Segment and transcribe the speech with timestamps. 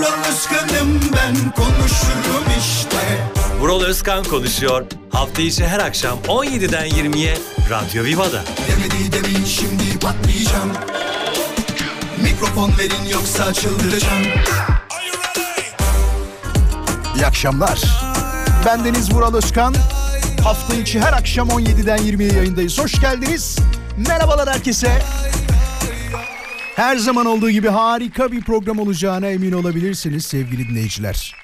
[0.00, 3.24] Vural Özkan'ım ben konuşurum işte
[3.60, 4.86] Vural Özkan konuşuyor.
[5.12, 7.38] Hafta içi her akşam 17'den 20'ye
[7.70, 8.42] Radyo Viva'da.
[8.68, 10.72] Demedi demin şimdi patlayacağım
[12.22, 14.22] Mikrofon verin yoksa çıldıracağım
[17.16, 17.80] İyi akşamlar.
[18.66, 19.74] Ben Deniz Vural Özkan.
[20.44, 22.78] Hafta içi her akşam 17'den 20'ye yayındayız.
[22.78, 23.58] Hoş geldiniz.
[24.08, 25.02] Merhabalar herkese.
[26.80, 31.34] Her zaman olduğu gibi harika bir program olacağına emin olabilirsiniz sevgili dinleyiciler.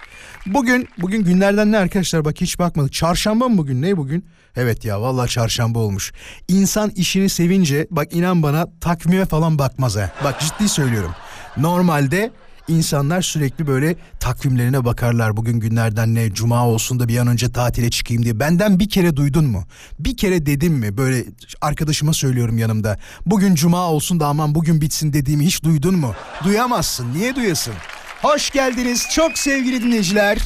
[0.46, 2.92] Bugün bugün günlerden ne arkadaşlar bak hiç bakmadık.
[2.92, 4.26] Çarşamba mı bugün ne bugün?
[4.56, 6.12] Evet ya vallahi çarşamba olmuş.
[6.48, 10.10] İnsan işini sevince bak inan bana takvime falan bakmaz ha.
[10.24, 11.12] Bak ciddi söylüyorum.
[11.56, 12.30] Normalde
[12.68, 15.36] insanlar sürekli böyle takvimlerine bakarlar.
[15.36, 18.40] Bugün günlerden ne cuma olsun da bir an önce tatile çıkayım diye.
[18.40, 19.64] Benden bir kere duydun mu?
[19.98, 20.96] Bir kere dedim mi?
[20.96, 21.24] Böyle
[21.60, 22.98] arkadaşıma söylüyorum yanımda.
[23.26, 26.14] Bugün cuma olsun da aman bugün bitsin dediğimi hiç duydun mu?
[26.44, 27.14] Duyamazsın.
[27.14, 27.74] Niye duyasın?
[28.22, 30.38] Hoş geldiniz çok sevgili dinleyiciler.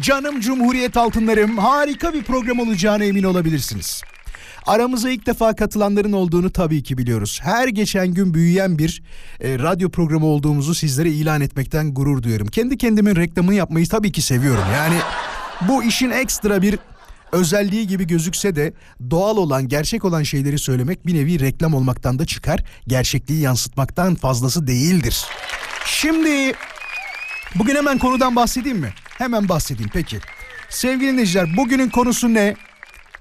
[0.00, 4.02] Canım Cumhuriyet altınlarım harika bir program olacağına emin olabilirsiniz.
[4.66, 7.40] Aramıza ilk defa katılanların olduğunu tabii ki biliyoruz.
[7.42, 9.02] Her geçen gün büyüyen bir
[9.40, 12.46] e, radyo programı olduğumuzu sizlere ilan etmekten gurur duyuyorum.
[12.46, 14.64] Kendi kendimin reklamını yapmayı tabii ki seviyorum.
[14.74, 14.96] Yani
[15.68, 16.78] bu işin ekstra bir
[17.32, 18.72] özelliği gibi gözükse de
[19.10, 22.64] doğal olan, gerçek olan şeyleri söylemek bir nevi reklam olmaktan da çıkar.
[22.86, 25.24] Gerçekliği yansıtmaktan fazlası değildir.
[25.86, 26.52] Şimdi
[27.54, 28.92] bugün hemen konudan bahsedeyim mi?
[29.18, 30.18] Hemen bahsedeyim peki.
[30.68, 32.56] Sevgili dinleyiciler bugünün konusu ne?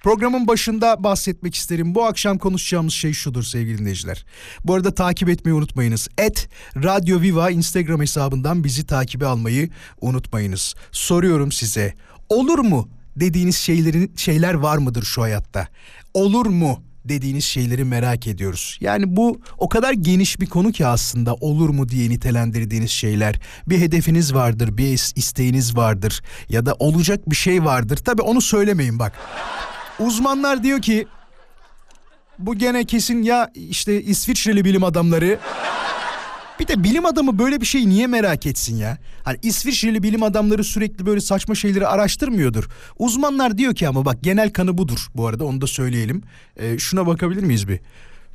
[0.08, 1.96] Programın başında bahsetmek isterim.
[1.96, 4.26] Bu akşam konuşacağımız şey şudur sevgili dinleyiciler.
[4.66, 6.08] Bu arada takip etmeyi unutmayınız.
[6.18, 9.70] Et Radyo Viva Instagram hesabından bizi takibe almayı
[10.02, 10.76] unutmayınız.
[10.92, 11.94] Soruyorum size.
[12.30, 15.68] Olur mu dediğiniz şeylerin şeyler var mıdır şu hayatta?
[16.14, 18.78] Olur mu dediğiniz şeyleri merak ediyoruz.
[18.82, 23.40] Yani bu o kadar geniş bir konu ki aslında olur mu diye nitelendirdiğiniz şeyler.
[23.68, 27.98] Bir hedefiniz vardır, bir is- isteğiniz vardır ya da olacak bir şey vardır.
[27.98, 29.14] Tabii onu söylemeyin bak.
[30.00, 31.08] Uzmanlar diyor ki
[32.40, 35.40] bu gene kesin ya işte İsviçreli bilim adamları
[36.60, 38.98] bir de bilim adamı böyle bir şeyi niye merak etsin ya?
[39.24, 42.70] Hani İsviçreli bilim adamları sürekli böyle saçma şeyleri araştırmıyordur.
[43.00, 46.24] Uzmanlar diyor ki ama bak genel kanı budur bu arada onu da söyleyelim.
[46.58, 47.80] Ee, şuna bakabilir miyiz bir?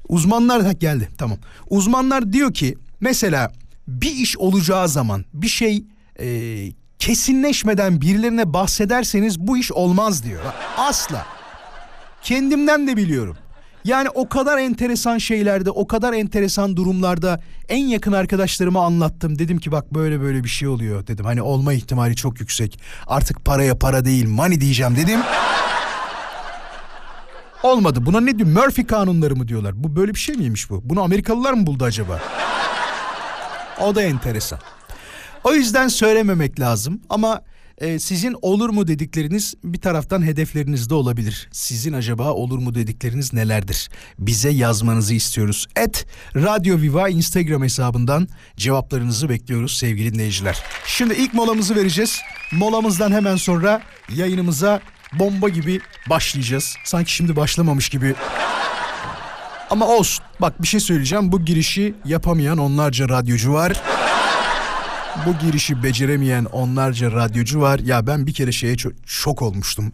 [0.09, 1.39] Uzmanlar ha, geldi tamam.
[1.71, 3.53] Uzmanlar diyor ki mesela
[3.89, 5.85] bir iş olacağı zaman bir şey
[6.21, 6.27] e,
[6.99, 10.41] kesinleşmeden birilerine bahsederseniz bu iş olmaz diyor.
[10.77, 11.27] Asla.
[12.23, 13.37] Kendimden de biliyorum.
[13.85, 19.39] Yani o kadar enteresan şeylerde, o kadar enteresan durumlarda en yakın arkadaşlarıma anlattım.
[19.39, 21.25] Dedim ki bak böyle böyle bir şey oluyor dedim.
[21.25, 22.81] Hani olma ihtimali çok yüksek.
[23.07, 25.21] Artık paraya para değil, money diyeceğim dedim.
[27.63, 28.07] Olmadı.
[28.07, 28.49] Buna ne diyor?
[28.49, 29.85] Murphy kanunları mı diyorlar?
[29.85, 30.81] Bu böyle bir şey miymiş bu?
[30.85, 32.21] Bunu Amerikalılar mı buldu acaba?
[33.81, 34.59] O da enteresan.
[35.45, 37.43] O yüzden söylememek lazım ama
[37.83, 41.49] e, sizin olur mu dedikleriniz bir taraftan hedeflerinizde olabilir.
[41.53, 43.91] Sizin acaba olur mu dedikleriniz nelerdir?
[44.19, 45.67] Bize yazmanızı istiyoruz.
[45.77, 50.63] Et Radyo Viva Instagram hesabından cevaplarınızı bekliyoruz sevgili dinleyiciler.
[50.87, 52.21] Şimdi ilk molamızı vereceğiz.
[52.53, 53.83] Molamızdan hemen sonra
[54.15, 54.81] yayınımıza
[55.13, 56.75] bomba gibi başlayacağız.
[56.85, 58.15] Sanki şimdi başlamamış gibi
[59.71, 60.25] ama olsun.
[60.41, 61.33] Bak bir şey söyleyeceğim.
[61.33, 63.92] Bu girişi yapamayan onlarca radyocu var.
[65.27, 67.79] Bu girişi beceremeyen onlarca radyocu var.
[67.79, 69.93] Ya ben bir kere şeye çok şok olmuştum.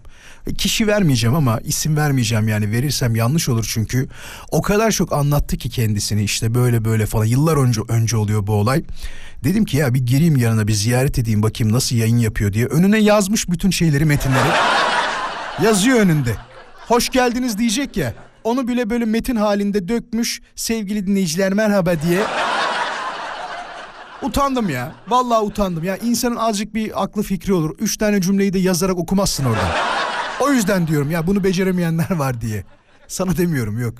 [0.59, 4.09] Kişi vermeyeceğim ama isim vermeyeceğim yani verirsem yanlış olur çünkü.
[4.51, 7.25] O kadar çok anlattı ki kendisini işte böyle böyle falan.
[7.25, 8.83] Yıllar önce önce oluyor bu olay.
[9.45, 12.67] Dedim ki ya bir gireyim yanına bir ziyaret edeyim bakayım nasıl yayın yapıyor diye.
[12.67, 14.49] Önüne yazmış bütün şeyleri metinleri.
[15.63, 16.35] Yazıyor önünde.
[16.75, 18.15] Hoş geldiniz diyecek ya.
[18.45, 20.41] Onu bile böyle metin halinde dökmüş.
[20.57, 22.23] Sevgili dinleyiciler merhaba diye.
[24.23, 24.93] Utandım ya.
[25.09, 25.85] Vallahi utandım.
[25.85, 27.77] Ya insanın azıcık bir aklı fikri olur.
[27.79, 29.69] Üç tane cümleyi de yazarak okumazsın oradan.
[30.41, 32.65] O yüzden diyorum ya bunu beceremeyenler var diye.
[33.09, 33.95] Sana demiyorum yok.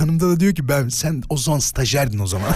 [0.00, 2.48] Yanımda da diyor ki ben sen o zaman stajyerdin o zaman.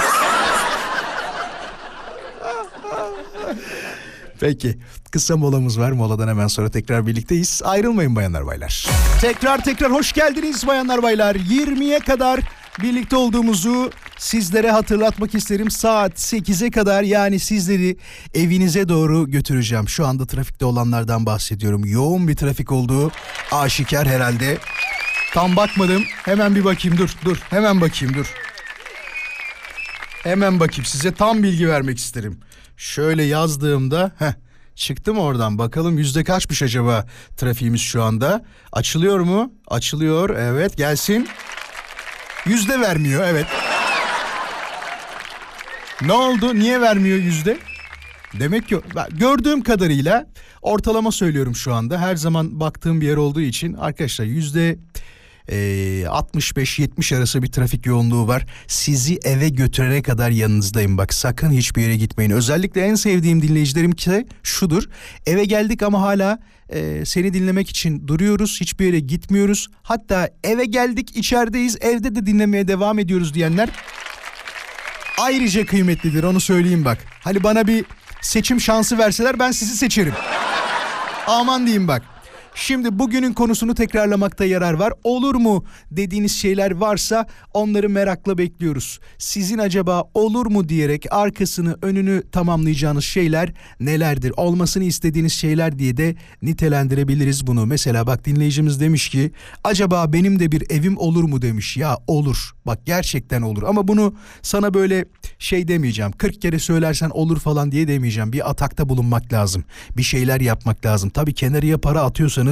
[4.41, 4.79] Peki
[5.11, 5.93] kısa molamız var.
[5.93, 7.63] Moladan hemen sonra tekrar birlikteyiz.
[7.65, 8.87] Ayrılmayın bayanlar baylar.
[9.21, 11.35] Tekrar tekrar hoş geldiniz bayanlar baylar.
[11.35, 12.41] 20'ye kadar
[12.83, 15.71] birlikte olduğumuzu sizlere hatırlatmak isterim.
[15.71, 17.97] Saat 8'e kadar yani sizleri
[18.35, 19.89] evinize doğru götüreceğim.
[19.89, 21.85] Şu anda trafikte olanlardan bahsediyorum.
[21.85, 23.11] Yoğun bir trafik olduğu
[23.53, 24.59] aşikar herhalde.
[25.35, 26.03] Tam bakmadım.
[26.25, 27.37] Hemen bir bakayım dur dur.
[27.51, 28.35] Hemen bakayım dur.
[30.23, 32.41] Hemen bakayım size tam bilgi vermek isterim.
[32.77, 34.33] Şöyle yazdığımda heh,
[34.75, 37.07] çıktı mı oradan bakalım yüzde kaçmış acaba
[37.37, 38.45] trafiğimiz şu anda.
[38.73, 39.53] Açılıyor mu?
[39.69, 41.29] Açılıyor evet gelsin.
[42.47, 43.47] Yüzde vermiyor evet.
[46.03, 46.55] Ne oldu?
[46.55, 47.59] Niye vermiyor yüzde?
[48.41, 48.81] Demek ki
[49.11, 50.27] gördüğüm kadarıyla
[50.63, 52.01] ortalama söylüyorum şu anda.
[52.01, 54.79] Her zaman baktığım bir yer olduğu için arkadaşlar yüzde
[55.49, 58.47] 65-70 arası bir trafik yoğunluğu var.
[58.67, 62.31] Sizi eve götürene kadar yanınızdayım bak sakın hiçbir yere gitmeyin.
[62.31, 64.85] Özellikle en sevdiğim dinleyicilerim ki şudur.
[65.27, 68.61] Eve geldik ama hala e, seni dinlemek için duruyoruz.
[68.61, 69.69] Hiçbir yere gitmiyoruz.
[69.83, 73.69] Hatta eve geldik içerideyiz evde de dinlemeye devam ediyoruz diyenler
[75.19, 76.99] ayrıca kıymetlidir onu söyleyeyim bak.
[77.25, 77.85] Hani bana bir
[78.21, 80.15] seçim şansı verseler ben sizi seçerim.
[81.27, 82.03] Aman diyeyim bak.
[82.61, 84.93] Şimdi bugünün konusunu tekrarlamakta yarar var.
[85.05, 89.01] Olur mu dediğiniz şeyler varsa onları merakla bekliyoruz.
[89.19, 94.33] Sizin acaba olur mu diyerek arkasını önünü tamamlayacağınız şeyler nelerdir?
[94.37, 97.67] Olmasını istediğiniz şeyler diye de nitelendirebiliriz bunu.
[97.67, 99.33] Mesela bak dinleyicimiz demiş ki
[99.65, 101.77] acaba benim de bir evim olur mu demiş.
[101.77, 102.51] Ya olur.
[102.67, 105.05] Bak gerçekten olur ama bunu sana böyle
[105.39, 106.13] şey demeyeceğim.
[106.13, 108.33] 40 kere söylersen olur falan diye demeyeceğim.
[108.33, 109.65] Bir atakta bulunmak lazım.
[109.97, 111.11] Bir şeyler yapmak lazım.
[111.11, 112.48] Tabii kenarıya para atıyorsanız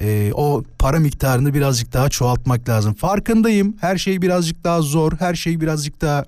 [0.00, 2.94] e, o para miktarını birazcık daha çoğaltmak lazım.
[2.94, 3.76] Farkındayım.
[3.80, 5.12] Her şey birazcık daha zor.
[5.18, 6.24] Her şey birazcık daha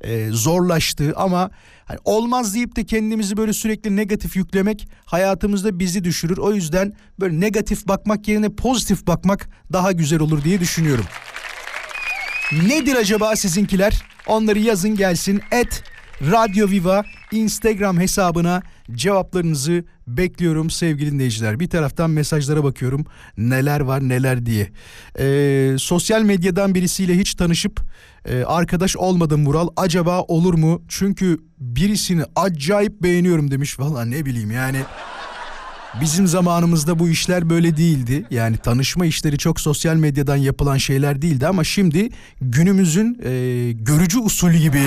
[0.00, 1.50] e, zorlaştı ama
[1.84, 6.38] hani olmaz deyip de kendimizi böyle sürekli negatif yüklemek hayatımızda bizi düşürür.
[6.38, 11.04] O yüzden böyle negatif bakmak yerine pozitif bakmak daha güzel olur diye düşünüyorum.
[12.52, 14.02] Nedir acaba sizinkiler?
[14.26, 15.42] Onları yazın gelsin.
[15.50, 15.82] Et
[16.30, 18.62] Radyo Viva Instagram hesabına
[18.92, 21.60] cevaplarınızı bekliyorum sevgili dinleyiciler.
[21.60, 23.04] Bir taraftan mesajlara bakıyorum
[23.38, 24.70] neler var neler diye.
[25.18, 27.80] Ee, sosyal medyadan birisiyle hiç tanışıp
[28.24, 29.68] e, arkadaş olmadım Vural.
[29.76, 30.82] Acaba olur mu?
[30.88, 33.80] Çünkü birisini acayip beğeniyorum demiş.
[33.80, 34.78] Valla ne bileyim yani...
[36.00, 38.24] Bizim zamanımızda bu işler böyle değildi.
[38.30, 42.08] Yani tanışma işleri çok sosyal medyadan yapılan şeyler değildi ama şimdi
[42.40, 44.82] günümüzün e, görücü usulü gibi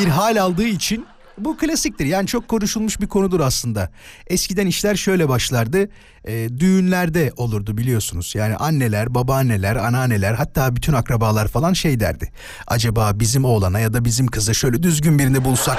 [0.00, 1.06] bir hal aldığı için
[1.38, 2.06] bu klasiktir.
[2.06, 3.90] Yani çok konuşulmuş bir konudur aslında.
[4.26, 5.88] Eskiden işler şöyle başlardı.
[6.24, 8.34] E, düğünlerde olurdu biliyorsunuz.
[8.34, 12.32] Yani anneler, babaanneler, anneanneler hatta bütün akrabalar falan şey derdi.
[12.66, 15.78] Acaba bizim oğlana ya da bizim kıza şöyle düzgün birini bulsak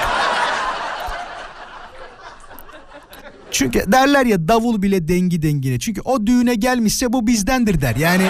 [3.51, 5.79] Çünkü derler ya davul bile dengi dengine.
[5.79, 7.95] Çünkü o düğüne gelmişse bu bizdendir der.
[7.95, 8.29] Yani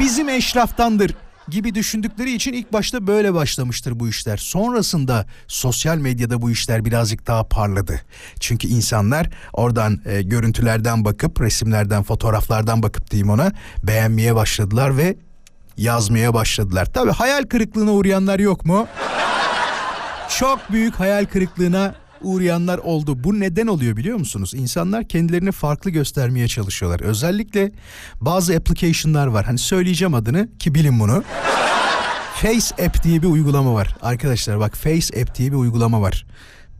[0.00, 1.14] bizim eşraftandır
[1.48, 4.36] gibi düşündükleri için ilk başta böyle başlamıştır bu işler.
[4.36, 8.00] Sonrasında sosyal medyada bu işler birazcık daha parladı.
[8.40, 13.52] Çünkü insanlar oradan e, görüntülerden bakıp, resimlerden, fotoğraflardan bakıp diyeyim ona
[13.82, 15.16] beğenmeye başladılar ve
[15.76, 16.86] yazmaya başladılar.
[16.94, 18.86] Tabii hayal kırıklığına uğrayanlar yok mu?
[20.38, 23.24] Çok büyük hayal kırıklığına uğrayanlar oldu.
[23.24, 24.54] Bu neden oluyor biliyor musunuz?
[24.54, 27.00] İnsanlar kendilerini farklı göstermeye çalışıyorlar.
[27.00, 27.72] Özellikle
[28.20, 29.44] bazı application'lar var.
[29.44, 31.24] Hani söyleyeceğim adını ki bilin bunu.
[32.34, 33.96] Face App diye bir uygulama var.
[34.02, 36.26] Arkadaşlar bak Face App diye bir uygulama var.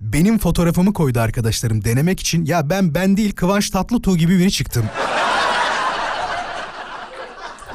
[0.01, 2.45] Benim fotoğrafımı koydu arkadaşlarım denemek için.
[2.45, 4.85] Ya ben ben değil Kıvanç Tatlıtuğ gibi biri çıktım.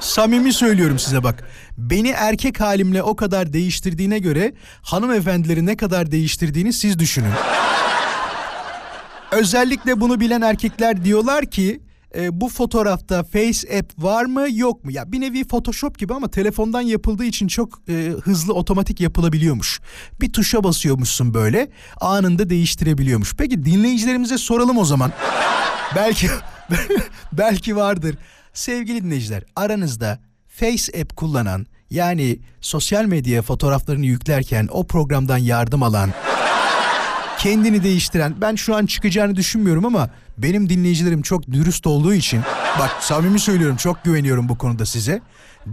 [0.01, 1.43] Samimi söylüyorum size bak.
[1.77, 7.31] Beni erkek halimle o kadar değiştirdiğine göre hanımefendileri ne kadar değiştirdiğini siz düşünün.
[9.31, 11.81] Özellikle bunu bilen erkekler diyorlar ki
[12.15, 14.91] e, bu fotoğrafta Face App var mı yok mu?
[14.91, 19.79] Ya bir nevi Photoshop gibi ama telefondan yapıldığı için çok e, hızlı otomatik yapılabiliyormuş.
[20.21, 23.35] Bir tuşa basıyormuşsun böyle anında değiştirebiliyormuş.
[23.35, 25.11] Peki dinleyicilerimize soralım o zaman.
[25.95, 26.27] belki
[27.31, 28.15] belki vardır.
[28.53, 36.11] Sevgili dinleyiciler aranızda Face App kullanan yani sosyal medyaya fotoğraflarını yüklerken o programdan yardım alan
[37.39, 42.41] kendini değiştiren ben şu an çıkacağını düşünmüyorum ama benim dinleyicilerim çok dürüst olduğu için
[42.79, 45.21] bak samimi söylüyorum çok güveniyorum bu konuda size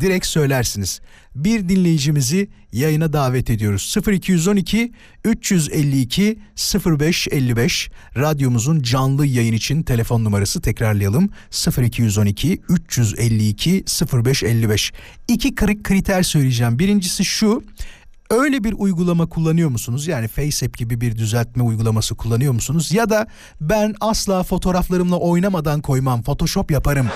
[0.01, 1.01] direkt söylersiniz.
[1.35, 3.95] Bir dinleyicimizi yayına davet ediyoruz.
[4.07, 4.93] 0212
[5.25, 6.39] 352
[6.87, 11.31] 0555 radyomuzun canlı yayın için telefon numarası tekrarlayalım.
[11.83, 14.93] 0212 352 0555.
[15.29, 16.79] İki kriter söyleyeceğim.
[16.79, 17.63] Birincisi şu
[18.31, 20.07] öyle bir uygulama kullanıyor musunuz?
[20.07, 22.93] Yani FaceApp gibi bir düzeltme uygulaması kullanıyor musunuz?
[22.93, 23.27] Ya da
[23.61, 27.09] ben asla fotoğraflarımla oynamadan koymam, Photoshop yaparım.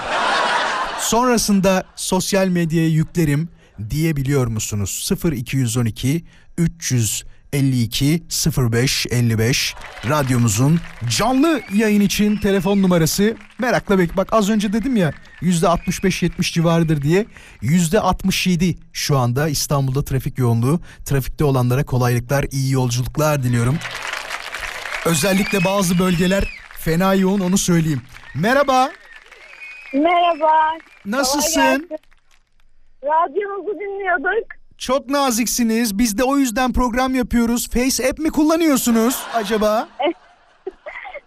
[1.03, 3.49] Sonrasında sosyal medyaya yüklerim.
[3.91, 5.11] diyebiliyor musunuz?
[5.25, 6.25] 0212
[6.59, 8.23] 352
[8.73, 9.75] 05 55
[10.09, 10.81] radyomuzun
[11.19, 17.03] canlı yayın için telefon numarası merakla bek bak az önce dedim ya yüzde 65-70 civarıdır
[17.03, 17.27] diye
[17.63, 23.79] yüzde 67 şu anda İstanbul'da trafik yoğunluğu trafikte olanlara kolaylıklar iyi yolculuklar diliyorum.
[25.07, 26.45] Özellikle bazı bölgeler
[26.79, 28.03] fena yoğun onu söyleyeyim.
[28.35, 28.91] Merhaba
[29.95, 30.79] Merhaba.
[31.07, 31.89] Nasılsın?
[33.05, 34.49] Radyonuzu dinliyorduk.
[34.79, 35.99] Çok naziksiniz.
[35.99, 37.69] Biz de o yüzden program yapıyoruz.
[37.71, 39.89] Face app mi kullanıyorsunuz acaba?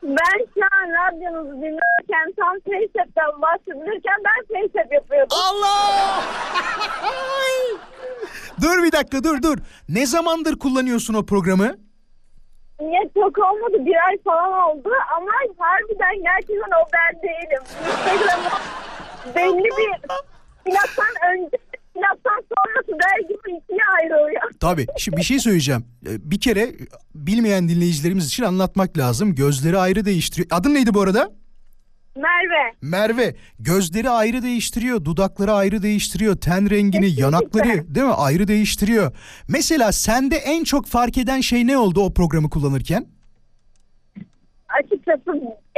[0.04, 5.38] Ben şu an radyonuzu dinlerken tam FaceApp'ten bahsedilirken ben FaceApp yapıyordum.
[5.50, 6.24] Allah!
[8.62, 9.58] dur bir dakika dur dur.
[9.90, 11.76] Ne zamandır kullanıyorsun o programı?
[12.80, 17.64] Niye çok olmadı bir ay falan oldu ama harbiden gerçekten o ben değilim.
[17.86, 18.50] Instagram'ı
[19.36, 19.92] belli bir
[20.66, 21.58] plaktan önce
[21.96, 24.42] plaktan sonrası der gibi ikiye ayrılıyor.
[24.60, 24.86] Tabii.
[24.98, 25.86] Şimdi bir şey söyleyeceğim.
[26.06, 26.72] Ee, Bir kere
[27.16, 29.36] bilmeyen dinleyicilerimiz için anlatmak lazım.
[29.36, 30.48] Gözleri ayrı değiştiriyor.
[30.52, 31.32] Adın neydi bu arada?
[32.16, 32.74] Merve.
[32.82, 33.36] Merve.
[33.60, 35.06] Gözleri ayrı değiştiriyor.
[35.06, 36.36] Dudakları ayrı değiştiriyor.
[36.36, 37.22] Ten rengini, Kesinlikle.
[37.22, 38.14] yanakları değil mi?
[38.14, 39.12] Ayrı değiştiriyor.
[39.48, 43.06] Mesela sende en çok fark eden şey ne oldu o programı kullanırken?
[44.80, 45.32] Açıkçası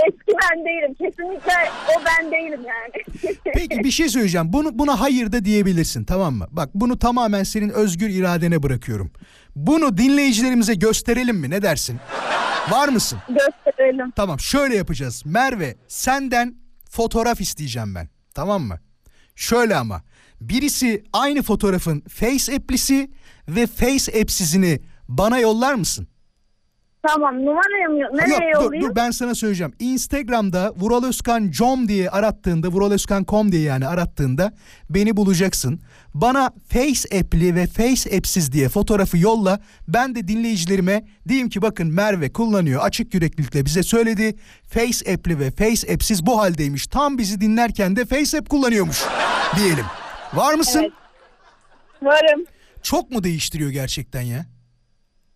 [0.08, 0.94] eski ben değilim.
[0.94, 1.54] Kesinlikle
[1.90, 3.28] o ben değilim yani.
[3.54, 4.54] Peki bir şey söyleyeceğim.
[4.54, 6.48] Bunu buna hayır da diyebilirsin tamam mı?
[6.52, 9.12] Bak bunu tamamen senin özgür iradene bırakıyorum.
[9.56, 11.50] Bunu dinleyicilerimize gösterelim mi?
[11.50, 12.00] Ne dersin?
[12.72, 13.20] Var mısın?
[13.30, 14.12] Gösterelim.
[14.12, 15.24] Tamam şöyle yapacağız.
[15.26, 16.56] Merve senden
[16.90, 18.10] fotoğraf isteyeceğim ben.
[18.36, 18.80] Tamam mı?
[19.36, 20.02] Şöyle ama.
[20.42, 23.12] Birisi aynı fotoğrafın Face app'lisi
[23.48, 26.08] ve Face app'sizini bana yollar mısın?
[27.08, 28.18] Tamam numarayı mı?
[28.18, 28.90] Nereye Yok, dur, yollayayım?
[28.90, 29.74] dur ben sana söyleyeceğim.
[29.80, 34.54] Instagram'da Vural Özkan com diye arattığında, Vural Özkan com diye yani arattığında
[34.90, 35.80] beni bulacaksın.
[36.14, 39.60] Bana Face app'li ve Face app'siz diye fotoğrafı yolla.
[39.88, 42.82] Ben de dinleyicilerime diyeyim ki bakın Merve kullanıyor.
[42.84, 44.36] Açık yüreklilikle bize söyledi.
[44.68, 46.88] Face app'li ve Face app'siz bu haldeymiş.
[46.88, 49.04] Tam bizi dinlerken de Face app kullanıyormuş
[49.58, 49.86] diyelim.
[50.34, 50.80] Var mısın?
[50.82, 50.92] Evet.
[52.02, 52.46] Varım.
[52.82, 54.46] Çok mu değiştiriyor gerçekten ya?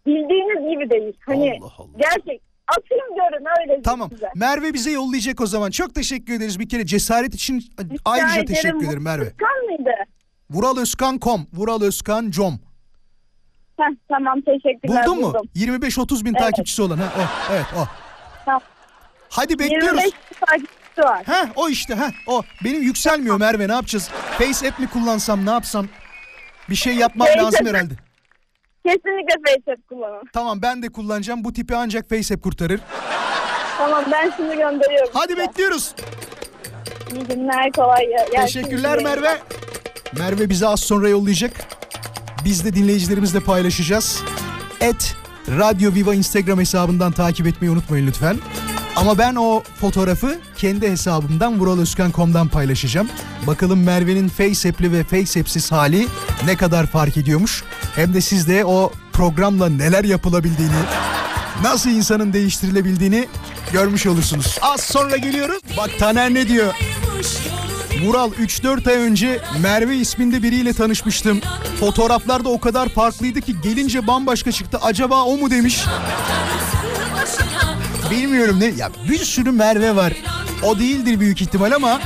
[0.05, 1.13] Bildiğiniz gibi değil.
[1.25, 1.87] Hani Allah Allah.
[1.97, 2.41] gerçek.
[2.67, 4.09] Atayım görün öyle Tamam.
[4.09, 4.27] size.
[4.35, 5.71] Merve bize yollayacak o zaman.
[5.71, 8.45] Çok teşekkür ederiz bir kere cesaret için Rica ayrıca ederim.
[8.45, 9.29] teşekkür ederim Merve.
[9.37, 9.91] Kan mıydı?
[10.49, 12.59] Vuralözkan.com Vuralözkan.com
[13.79, 15.05] Heh, tamam teşekkürler.
[15.05, 15.27] Buldun mu?
[15.33, 15.49] buldum.
[15.55, 16.39] 25-30 bin Evet.
[16.41, 16.97] takipçisi olan.
[16.97, 17.53] Ha, o.
[17.53, 17.87] Evet o.
[18.45, 18.61] Tamam.
[19.29, 19.87] Hadi bekliyoruz.
[20.03, 20.11] 25
[20.47, 21.23] takipçisi var.
[21.25, 22.41] Ha o işte ha o.
[22.63, 24.09] Benim yükselmiyor Merve ne yapacağız?
[24.37, 25.87] Face app mi kullansam ne yapsam?
[26.69, 27.93] Bir şey yapmam lazım herhalde.
[28.85, 30.21] Kesinlikle FaceApp kullanın.
[30.33, 31.43] Tamam ben de kullanacağım.
[31.43, 32.79] Bu tipi ancak Face app kurtarır.
[33.77, 35.09] Tamam ben şimdi gönderiyorum.
[35.13, 35.47] Hadi size.
[35.47, 35.95] bekliyoruz.
[37.15, 38.45] İyi günler kolay gelsin.
[38.45, 39.37] Teşekkürler Merve.
[40.17, 41.51] Merve bize az sonra yollayacak.
[42.45, 44.23] Biz de dinleyicilerimizle paylaşacağız.
[44.81, 45.15] Et
[45.49, 48.37] Radyo Viva Instagram hesabından takip etmeyi unutmayın lütfen.
[48.95, 53.09] Ama ben o fotoğrafı kendi hesabımdan vuraloskan.com'dan paylaşacağım.
[53.47, 56.07] Bakalım Merve'nin face app'li ve face app'siz hali
[56.45, 57.63] ne kadar fark ediyormuş.
[57.95, 60.73] Hem de siz de o programla neler yapılabildiğini,
[61.63, 63.27] nasıl insanın değiştirilebildiğini
[63.73, 64.57] görmüş olursunuz.
[64.61, 65.59] Az sonra geliyoruz.
[65.77, 66.73] Bak Taner ne diyor?
[68.03, 71.41] Vural 3-4 ay önce Merve isminde biriyle tanışmıştım.
[71.79, 74.79] Fotoğraflarda o kadar farklıydı ki gelince bambaşka çıktı.
[74.81, 75.83] Acaba o mu demiş.
[78.11, 78.65] Bilmiyorum ne.
[78.65, 80.13] Ya bir sürü Merve var.
[80.63, 81.99] O değildir büyük ihtimal ama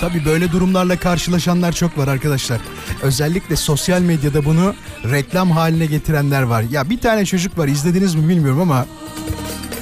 [0.00, 2.58] Tabii böyle durumlarla karşılaşanlar çok var arkadaşlar.
[3.02, 4.74] Özellikle sosyal medyada bunu
[5.04, 6.62] reklam haline getirenler var.
[6.70, 8.86] Ya bir tane çocuk var izlediniz mi bilmiyorum ama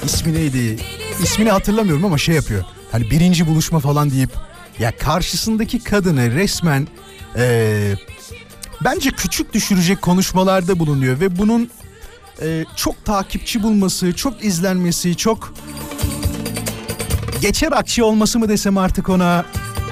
[0.05, 0.77] ismi neydi?
[1.23, 2.63] İsmini hatırlamıyorum ama şey yapıyor.
[2.91, 4.29] Hani birinci buluşma falan deyip
[4.79, 6.87] ya karşısındaki kadını resmen
[7.37, 7.95] eee,
[8.83, 11.69] bence küçük düşürecek konuşmalarda bulunuyor ve bunun
[12.41, 15.53] eee, çok takipçi bulması, çok izlenmesi, çok
[17.41, 19.45] geçer akçe olması mı desem artık ona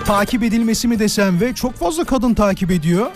[0.05, 3.11] takip edilmesi mi desem ve çok fazla kadın takip ediyor.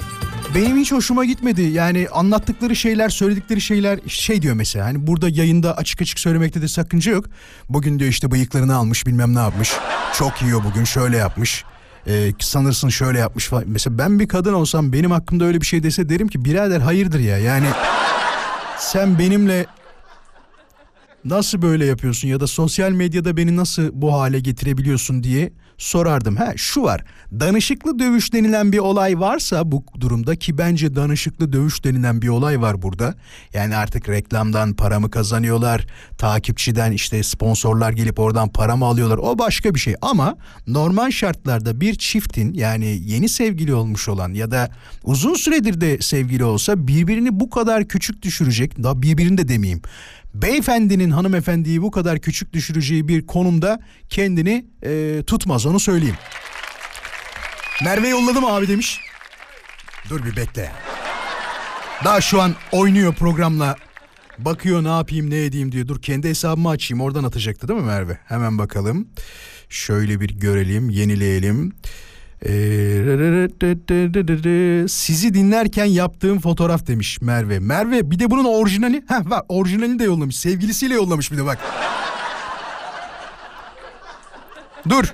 [0.56, 1.62] Benim hiç hoşuma gitmedi.
[1.62, 4.86] Yani anlattıkları şeyler, söyledikleri şeyler şey diyor mesela.
[4.86, 7.26] Hani burada yayında açık açık söylemekte de sakınca yok.
[7.70, 9.74] Bugün diyor işte bıyıklarını almış bilmem ne yapmış.
[10.14, 11.64] Çok yiyor bugün şöyle yapmış.
[12.08, 13.64] Ee, sanırsın şöyle yapmış falan.
[13.68, 17.20] Mesela ben bir kadın olsam benim hakkımda öyle bir şey dese derim ki birader hayırdır
[17.20, 17.38] ya.
[17.38, 17.68] Yani
[18.78, 19.66] sen benimle
[21.26, 26.36] nasıl böyle yapıyorsun ya da sosyal medyada beni nasıl bu hale getirebiliyorsun diye sorardım.
[26.36, 27.04] Ha şu var.
[27.32, 32.62] Danışıklı dövüş denilen bir olay varsa bu durumda ki bence danışıklı dövüş denilen bir olay
[32.62, 33.16] var burada.
[33.54, 35.88] Yani artık reklamdan para mı kazanıyorlar?
[36.18, 39.18] Takipçiden işte sponsorlar gelip oradan para mı alıyorlar?
[39.18, 39.96] O başka bir şey.
[40.02, 44.70] Ama normal şartlarda bir çiftin yani yeni sevgili olmuş olan ya da
[45.04, 48.84] uzun süredir de sevgili olsa birbirini bu kadar küçük düşürecek.
[48.84, 49.82] Da birbirini de demeyeyim
[50.34, 56.18] beyefendinin hanımefendiyi bu kadar küçük düşüreceği bir konumda kendini e, tutmaz onu söyleyeyim.
[57.84, 59.00] Merve yolladım abi demiş.
[60.10, 60.72] Dur bir bekle.
[62.04, 63.76] Daha şu an oynuyor programla.
[64.38, 65.88] Bakıyor ne yapayım ne edeyim diyor.
[65.88, 68.18] Dur kendi hesabımı açayım oradan atacaktı değil mi Merve?
[68.26, 69.08] Hemen bakalım.
[69.70, 71.74] Şöyle bir görelim yenileyelim.
[72.46, 72.50] Ee,
[74.88, 77.60] sizi dinlerken yaptığım fotoğraf demiş Merve.
[77.60, 79.04] Merve bir de bunun orijinali.
[79.08, 80.36] Ha var orijinalini de yollamış.
[80.36, 81.60] Sevgilisiyle yollamış bir de bak.
[84.90, 85.14] Dur.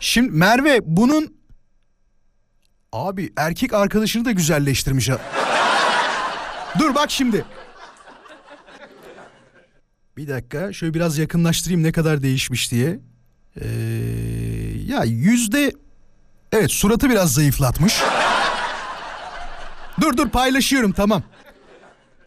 [0.00, 1.34] Şimdi Merve bunun
[2.92, 5.10] abi erkek arkadaşını da güzelleştirmiş.
[6.78, 7.44] Dur bak şimdi.
[10.16, 12.98] Bir dakika şöyle biraz yakınlaştırayım ne kadar değişmiş diye.
[13.60, 13.68] Ee,
[14.86, 15.72] ya yüzde
[16.54, 18.02] Evet suratı biraz zayıflatmış.
[20.00, 21.22] dur dur paylaşıyorum tamam.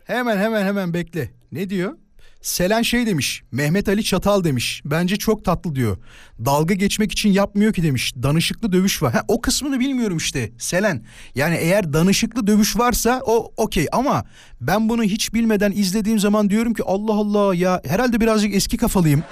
[0.03, 1.31] Hemen hemen hemen bekle.
[1.51, 1.93] Ne diyor?
[2.41, 3.43] Selen şey demiş.
[3.51, 4.81] Mehmet Ali Çatal demiş.
[4.85, 5.97] Bence çok tatlı diyor.
[6.45, 8.13] Dalga geçmek için yapmıyor ki demiş.
[8.23, 9.13] Danışıklı dövüş var.
[9.13, 10.51] Ha, o kısmını bilmiyorum işte.
[10.57, 11.05] Selen.
[11.35, 14.25] Yani eğer danışıklı dövüş varsa o okey ama
[14.61, 19.23] ben bunu hiç bilmeden izlediğim zaman diyorum ki Allah Allah ya herhalde birazcık eski kafalıyım.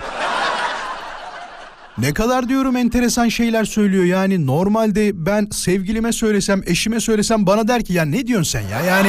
[1.97, 7.83] Ne kadar diyorum enteresan şeyler söylüyor yani normalde ben sevgilime söylesem eşime söylesem bana der
[7.83, 9.07] ki ya ne diyorsun sen ya yani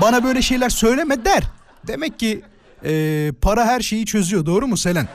[0.00, 1.42] bana böyle şeyler söyleme der.
[1.86, 2.42] Demek ki
[2.84, 5.08] e, para her şeyi çözüyor doğru mu Selen?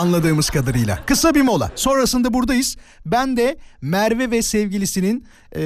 [0.00, 0.98] Anladığımız kadarıyla.
[1.06, 1.70] Kısa bir mola.
[1.74, 2.76] Sonrasında buradayız.
[3.06, 5.60] Ben de Merve ve sevgilisinin e,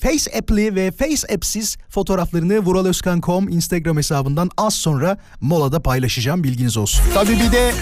[0.00, 6.44] Face App'li ve Face App'siz fotoğraflarını vuraloskan.com Instagram hesabından az sonra molada paylaşacağım.
[6.44, 7.04] Bilginiz olsun.
[7.14, 7.72] Tabii bir de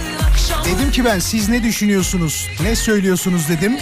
[0.65, 3.77] dedim ki ben siz ne düşünüyorsunuz, ne söylüyorsunuz dedim.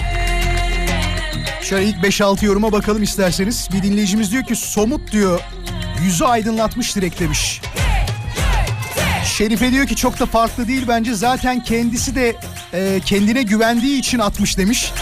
[1.62, 3.69] Şöyle ilk 5-6 yoruma bakalım isterseniz.
[3.73, 5.40] Bir dinleyicimiz diyor ki somut diyor
[6.05, 7.61] yüzü aydınlatmış direkt demiş.
[9.31, 12.37] Şerife diyor ki çok da farklı değil bence zaten kendisi de
[12.73, 14.93] e, kendine güvendiği için atmış demiş.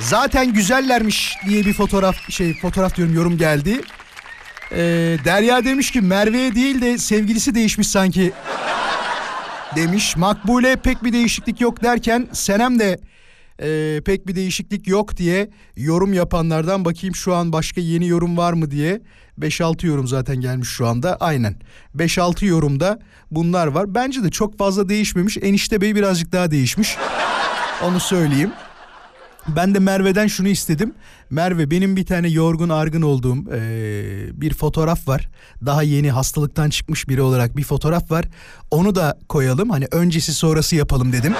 [0.00, 3.80] Zaten güzellermiş diye bir fotoğraf şey fotoğraf diyorum yorum geldi.
[4.72, 4.78] Ee,
[5.24, 8.32] Derya demiş ki Merve'ye değil de sevgilisi değişmiş sanki
[9.76, 10.16] demiş.
[10.16, 12.98] Makbule pek bir değişiklik yok derken Senem de
[13.62, 18.52] e, pek bir değişiklik yok diye yorum yapanlardan bakayım şu an başka yeni yorum var
[18.52, 19.02] mı diye
[19.40, 21.56] 5-6 yorum zaten gelmiş şu anda aynen
[21.96, 22.98] 5-6 yorumda
[23.30, 26.96] bunlar var bence de çok fazla değişmemiş enişte bey birazcık daha değişmiş
[27.84, 28.52] onu söyleyeyim.
[29.48, 30.94] Ben de Merve'den şunu istedim.
[31.30, 33.60] Merve benim bir tane yorgun argın olduğum e,
[34.40, 35.28] bir fotoğraf var.
[35.66, 38.24] Daha yeni hastalıktan çıkmış biri olarak bir fotoğraf var.
[38.70, 39.70] Onu da koyalım.
[39.70, 41.34] Hani öncesi sonrası yapalım dedim.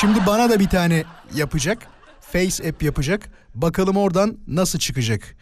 [0.00, 1.78] Şimdi bana da bir tane yapacak.
[2.20, 3.28] Face app yapacak.
[3.54, 5.36] Bakalım oradan nasıl çıkacak.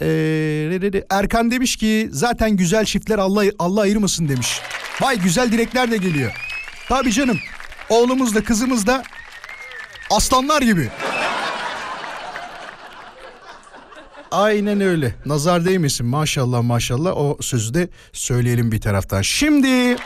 [0.00, 4.60] Ee, Erkan demiş ki zaten güzel çiftler Allah Allah ayırmasın demiş.
[5.00, 6.32] Vay güzel dilekler de geliyor.
[6.88, 7.38] Tabii canım.
[7.88, 9.02] Oğlumuz da kızımız da
[10.10, 10.88] aslanlar gibi.
[14.30, 15.14] Aynen öyle.
[15.26, 19.22] Nazar değmesin maşallah maşallah o sözü de söyleyelim bir taraftan.
[19.22, 19.96] Şimdi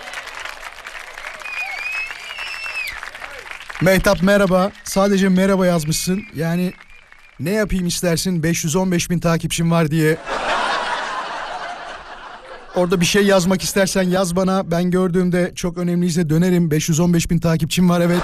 [3.82, 4.72] Mehtap merhaba.
[4.84, 6.22] Sadece merhaba yazmışsın.
[6.34, 6.72] Yani
[7.40, 10.16] ne yapayım istersin 515 bin takipçim var diye.
[12.74, 14.70] Orada bir şey yazmak istersen yaz bana.
[14.70, 16.70] Ben gördüğümde çok önemliyse dönerim.
[16.70, 18.22] 515 bin takipçim var evet.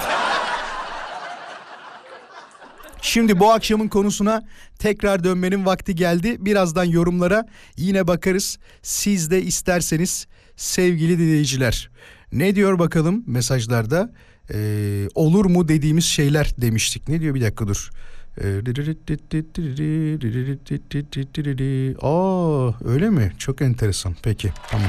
[3.03, 4.43] Şimdi bu akşamın konusuna
[4.79, 6.37] tekrar dönmenin vakti geldi.
[6.39, 8.59] Birazdan yorumlara yine bakarız.
[8.83, 11.91] Siz de isterseniz sevgili dinleyiciler.
[12.33, 14.11] Ne diyor bakalım mesajlarda?
[14.55, 17.09] Ee, olur mu dediğimiz şeyler demiştik.
[17.09, 17.91] Ne diyor bir dakika dur.
[22.03, 23.33] Aa öyle mi?
[23.39, 24.17] Çok enteresan.
[24.23, 24.89] Peki tamam.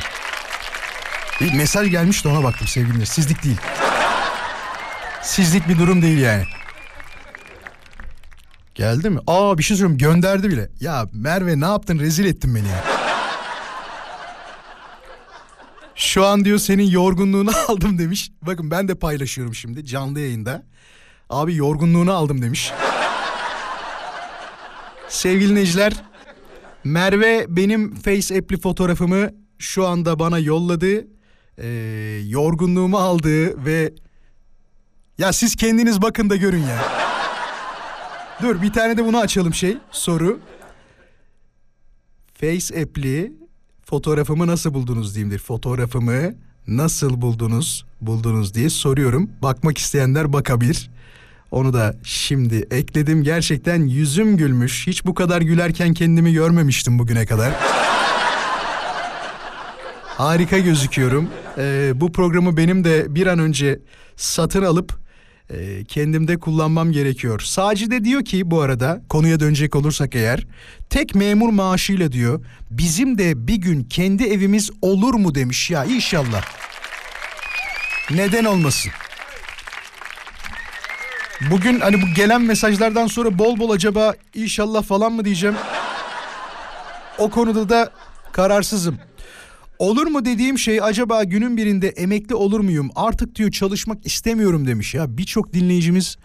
[1.42, 3.06] Bir mesaj gelmiş de ona baktım sevgililer.
[3.06, 3.58] Sizlik değil.
[5.24, 6.44] Sizlik bir durum değil yani.
[8.76, 9.20] Geldi mi?
[9.28, 10.70] Aa bir şey söyleyeyim gönderdi bile.
[10.80, 12.97] Ya Merve ne yaptın rezil ettin beni ya.
[15.98, 18.32] Şu an diyor senin yorgunluğunu aldım demiş.
[18.42, 20.64] Bakın ben de paylaşıyorum şimdi canlı yayında.
[21.30, 22.72] Abi yorgunluğunu aldım demiş.
[25.10, 25.94] Sevgili dinleyiciler
[26.84, 31.08] Merve benim Face app'li fotoğrafımı şu anda bana yolladı.
[31.58, 31.68] e,
[32.28, 33.94] yorgunluğumu aldığı ve
[35.18, 36.80] ya siz kendiniz bakın da görün ya.
[38.42, 40.40] Dur bir tane de bunu açalım şey soru.
[42.34, 43.47] Face app'li
[43.90, 45.40] fotoğrafımı nasıl buldunuz diyeyimdir.
[45.40, 46.34] Fotoğrafımı
[46.68, 49.30] nasıl buldunuz buldunuz diye soruyorum.
[49.42, 50.90] Bakmak isteyenler bakabilir.
[51.52, 53.24] Onu da şimdi ekledim.
[53.24, 54.88] Gerçekten yüzüm gülmüş.
[54.88, 57.54] Hiç bu kadar gülerken kendimi görmemiştim bugüne kadar.
[60.04, 61.30] Harika gözüküyorum.
[61.58, 63.80] Ee, bu programı benim de bir an önce
[64.16, 65.00] satın alıp
[65.50, 67.40] e, kendimde kullanmam gerekiyor.
[67.40, 70.48] Sacide diyor ki bu arada konuya dönecek olursak eğer
[70.90, 76.42] tek memur maaşıyla diyor bizim de bir gün kendi evimiz olur mu demiş ya inşallah.
[78.12, 78.92] Neden olmasın?
[81.52, 85.56] Bugün hani bu gelen mesajlardan sonra bol bol acaba inşallah falan mı diyeceğim.
[87.18, 87.92] O konuda da
[88.32, 89.00] kararsızım.
[89.80, 92.90] Olur mu dediğim şey acaba günün birinde emekli olur muyum?
[92.96, 95.18] Artık diyor çalışmak istemiyorum demiş ya.
[95.18, 96.16] Birçok dinleyicimiz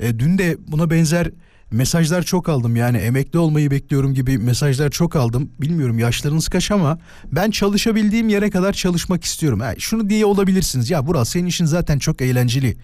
[0.00, 1.30] e, dün de buna benzer
[1.70, 2.76] mesajlar çok aldım.
[2.76, 5.50] Yani emekli olmayı bekliyorum gibi mesajlar çok aldım.
[5.60, 6.98] Bilmiyorum yaşlarınız kaç ama
[7.32, 9.60] ben çalışabildiğim yere kadar çalışmak istiyorum.
[9.62, 10.90] Yani şunu diye olabilirsiniz.
[10.90, 12.76] Ya Burak senin işin zaten çok eğlenceli.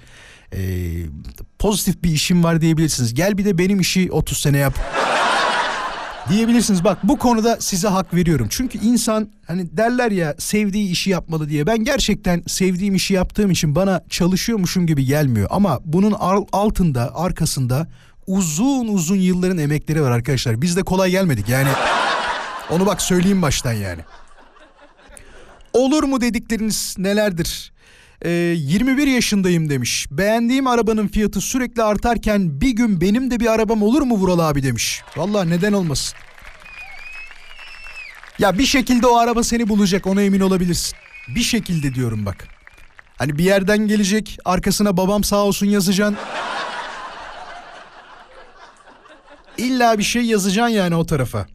[0.52, 0.58] Ee,
[1.58, 3.14] pozitif bir işim var diyebilirsiniz.
[3.14, 4.78] Gel bir de benim işi 30 sene yap
[6.28, 6.84] diyebilirsiniz.
[6.84, 8.46] Bak bu konuda size hak veriyorum.
[8.50, 11.66] Çünkü insan hani derler ya sevdiği işi yapmalı diye.
[11.66, 15.48] Ben gerçekten sevdiğim işi yaptığım için bana çalışıyormuşum gibi gelmiyor.
[15.50, 16.12] Ama bunun
[16.52, 17.87] altında, arkasında
[18.26, 20.62] uzun uzun yılların emekleri var arkadaşlar.
[20.62, 21.68] Biz de kolay gelmedik yani.
[22.70, 24.00] Onu bak söyleyeyim baştan yani.
[25.72, 27.73] Olur mu dedikleriniz nelerdir?
[28.22, 30.07] Ee, 21 yaşındayım demiş.
[30.11, 34.62] Beğendiğim arabanın fiyatı sürekli artarken bir gün benim de bir arabam olur mu Vural abi
[34.62, 35.03] demiş.
[35.16, 36.18] Valla neden olmasın.
[38.38, 40.96] Ya bir şekilde o araba seni bulacak ona emin olabilirsin.
[41.35, 42.48] Bir şekilde diyorum bak.
[43.18, 46.16] Hani bir yerden gelecek arkasına babam sağ olsun yazacaksın.
[49.59, 51.46] İlla bir şey yazacaksın yani o tarafa.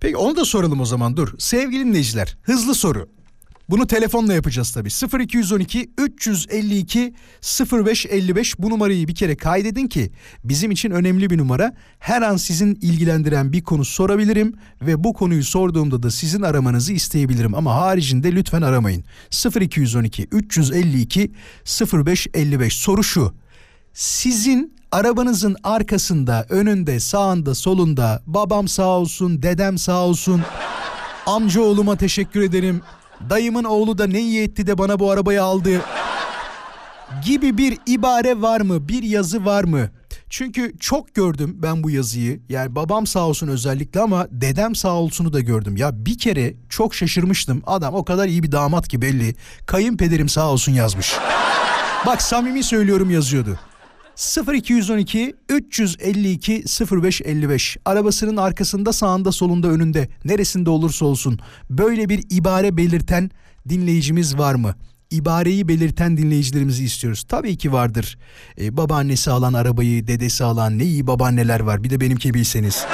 [0.00, 1.34] Peki onu da soralım o zaman dur.
[1.38, 3.08] Sevgili dinleyiciler hızlı soru.
[3.70, 4.88] Bunu telefonla yapacağız tabii.
[5.22, 7.14] 0212 352
[7.72, 10.12] 0555 bu numarayı bir kere kaydedin ki
[10.44, 11.74] bizim için önemli bir numara.
[11.98, 17.54] Her an sizin ilgilendiren bir konu sorabilirim ve bu konuyu sorduğumda da sizin aramanızı isteyebilirim
[17.54, 19.04] ama haricinde lütfen aramayın.
[19.60, 21.32] 0212 352
[21.92, 23.34] 0555 soru şu.
[23.94, 30.42] Sizin arabanızın arkasında, önünde, sağında, solunda babam sağ olsun, dedem sağ olsun,
[31.26, 32.82] amca oğluma teşekkür ederim
[33.30, 35.80] dayımın oğlu da ne iyi etti de bana bu arabayı aldı
[37.24, 38.88] gibi bir ibare var mı?
[38.88, 39.90] Bir yazı var mı?
[40.30, 42.40] Çünkü çok gördüm ben bu yazıyı.
[42.48, 45.76] Yani babam sağ olsun özellikle ama dedem sağ olsunu da gördüm.
[45.76, 47.62] Ya bir kere çok şaşırmıştım.
[47.66, 49.34] Adam o kadar iyi bir damat ki belli.
[49.66, 51.16] Kayınpederim sağ olsun yazmış.
[52.06, 53.58] Bak samimi söylüyorum yazıyordu.
[54.20, 56.64] 0212 352
[57.02, 61.38] 0555 arabasının arkasında sağında solunda önünde neresinde olursa olsun
[61.70, 63.30] böyle bir ibare belirten
[63.68, 64.74] dinleyicimiz var mı?
[65.10, 67.24] İbareyi belirten dinleyicilerimizi istiyoruz.
[67.28, 68.18] Tabii ki vardır.
[68.60, 71.84] Ee, babaannesi alan arabayı, dedesi alan ne iyi babaanneler var.
[71.84, 72.84] Bir de benimki bilseniz.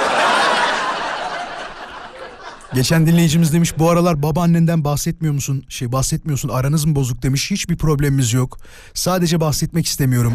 [2.73, 5.63] Geçen dinleyicimiz demiş bu aralar babaannenden bahsetmiyor musun?
[5.69, 7.51] Şey bahsetmiyorsun aranız mı bozuk demiş.
[7.51, 8.57] Hiçbir problemimiz yok.
[8.93, 10.33] Sadece bahsetmek istemiyorum.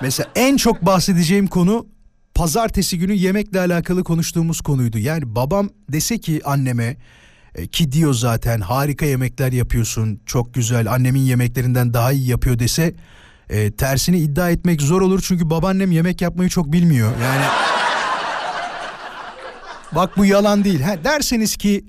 [0.00, 1.86] Mesela en çok bahsedeceğim konu
[2.34, 4.98] pazartesi günü yemekle alakalı konuştuğumuz konuydu.
[4.98, 6.96] Yani babam dese ki anneme
[7.54, 12.94] e, ki diyor zaten harika yemekler yapıyorsun çok güzel annemin yemeklerinden daha iyi yapıyor dese
[13.48, 17.12] e, tersini iddia etmek zor olur çünkü babaannem yemek yapmayı çok bilmiyor.
[17.22, 17.44] Yani
[19.94, 20.80] bak bu yalan değil.
[20.80, 21.84] Ha, derseniz ki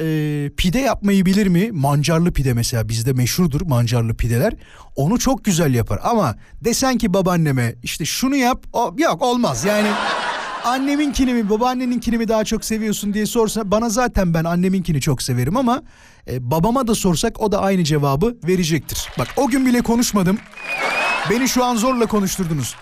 [0.00, 1.70] e, pide yapmayı bilir mi?
[1.72, 4.52] Mancarlı pide mesela bizde meşhurdur mancarlı pideler.
[4.96, 9.88] Onu çok güzel yapar ama desen ki babaanneme işte şunu yap o, yok olmaz yani.
[10.64, 15.56] Anneminkini mi babaanneninkini mi daha çok seviyorsun diye sorsa bana zaten ben anneminkini çok severim
[15.56, 15.82] ama
[16.30, 19.08] e, babama da sorsak o da aynı cevabı verecektir.
[19.18, 20.38] Bak o gün bile konuşmadım.
[21.30, 22.76] Beni şu an zorla konuşturdunuz.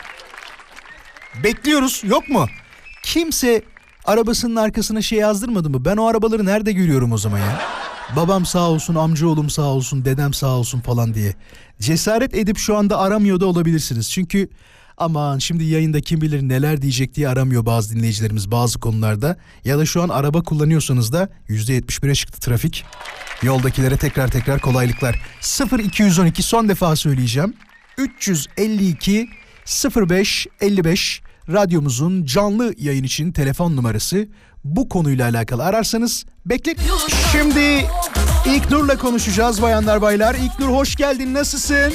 [1.44, 2.46] Bekliyoruz yok mu?
[3.02, 3.62] Kimse
[4.08, 5.84] arabasının arkasına şey yazdırmadı mı?
[5.84, 7.60] Ben o arabaları nerede görüyorum o zaman ya?
[8.16, 11.34] Babam sağ olsun, amcaoğlum sağ olsun, dedem sağ olsun falan diye.
[11.80, 14.10] Cesaret edip şu anda aramıyor da olabilirsiniz.
[14.10, 14.48] Çünkü
[14.96, 19.36] aman şimdi yayında kim bilir neler diyecek diye aramıyor bazı dinleyicilerimiz bazı konularda.
[19.64, 22.84] Ya da şu an araba kullanıyorsanız da %71'e çıktı trafik.
[23.42, 25.22] Yoldakilere tekrar tekrar kolaylıklar.
[25.78, 27.54] 0212 son defa söyleyeceğim.
[27.98, 29.28] 352
[29.96, 34.28] 05 55 radyomuzun canlı yayın için telefon numarası
[34.64, 36.78] bu konuyla alakalı ararsanız bekleyin.
[37.32, 37.84] Şimdi
[38.46, 40.34] İlknur'la konuşacağız bayanlar baylar.
[40.34, 41.92] İlknur hoş geldin nasılsın?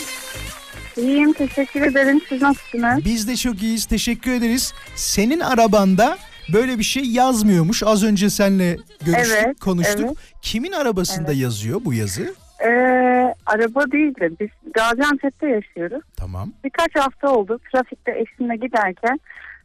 [0.97, 2.21] İyiyim teşekkür ederim.
[2.29, 3.05] Siz nasılsınız?
[3.05, 4.73] Biz de çok iyiyiz teşekkür ederiz.
[4.95, 6.17] Senin arabanda
[6.53, 7.83] böyle bir şey yazmıyormuş.
[7.83, 10.05] Az önce seninle görüştük Evet, konuştuk.
[10.05, 10.17] evet.
[10.41, 12.35] Kimin arabasında yazıyor bu yazı?
[12.65, 12.67] Ee,
[13.45, 16.03] araba değil de biz Gaziantep'te yaşıyoruz.
[16.17, 16.51] Tamam.
[16.63, 19.19] Birkaç hafta oldu trafikte eşimle giderken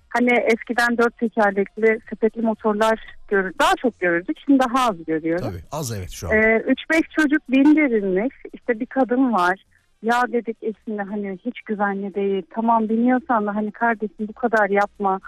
[0.09, 4.37] hani eskiden dört tekerlekli sepetli motorlar görür, daha çok görürdük.
[4.45, 5.47] Şimdi daha az görüyoruz.
[5.47, 6.35] Tabii az evet şu an.
[6.35, 8.35] Ee, 3-5 çocuk bindirilmiş.
[8.53, 9.65] İşte bir kadın var.
[10.03, 12.43] Ya dedik eşimle hani hiç güvenli değil.
[12.55, 15.21] Tamam biniyorsan da hani kardeşim bu kadar yapma.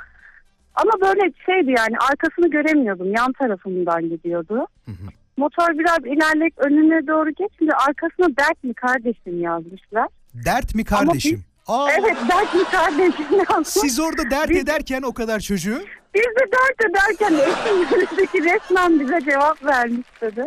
[0.75, 3.13] Ama böyle şeydi yani arkasını göremiyordum.
[3.13, 4.67] Yan tarafımdan gidiyordu.
[4.85, 5.07] Hı hı.
[5.37, 10.09] Motor biraz ilerleyip önüne doğru geçince arkasına dert mi kardeşim yazmışlar.
[10.35, 11.45] Dert mi kardeşim?
[11.67, 13.69] Aa, Evet dert kardeşim yazmış.
[13.69, 15.83] Siz orada dert ederken o kadar çocuğu.
[16.15, 20.45] Biz de dert ederken eşim önümüzdeki resmen bize cevap vermiş dedi.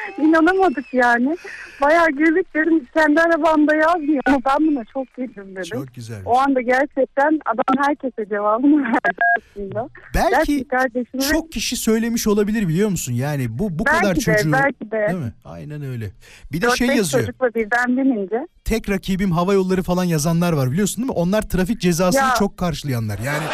[0.18, 1.36] İnanamadık yani.
[1.82, 5.62] Bayağı güldük dedim kendi arabamda yazmıyor ama ben buna çok güldüm dedim.
[5.62, 6.22] Çok güzel.
[6.24, 9.88] O anda gerçekten adam herkese cevabını verdi aslında.
[10.14, 13.12] Belki Belki kardeşim çok kişi söylemiş olabilir biliyor musun?
[13.12, 14.52] Yani bu bu belki kadar de, çocuğu.
[14.52, 15.06] belki de.
[15.08, 15.32] Değil mi?
[15.44, 16.10] Aynen öyle.
[16.52, 17.26] Bir de 4-5 şey yazıyor.
[17.26, 18.46] çocukla birden binince.
[18.64, 21.12] Tek rakibim hava yolları falan yazanlar var biliyorsun değil mi?
[21.16, 22.34] Onlar trafik cezasını Ya.
[22.38, 23.18] çok karşılayanlar.
[23.18, 23.44] Yani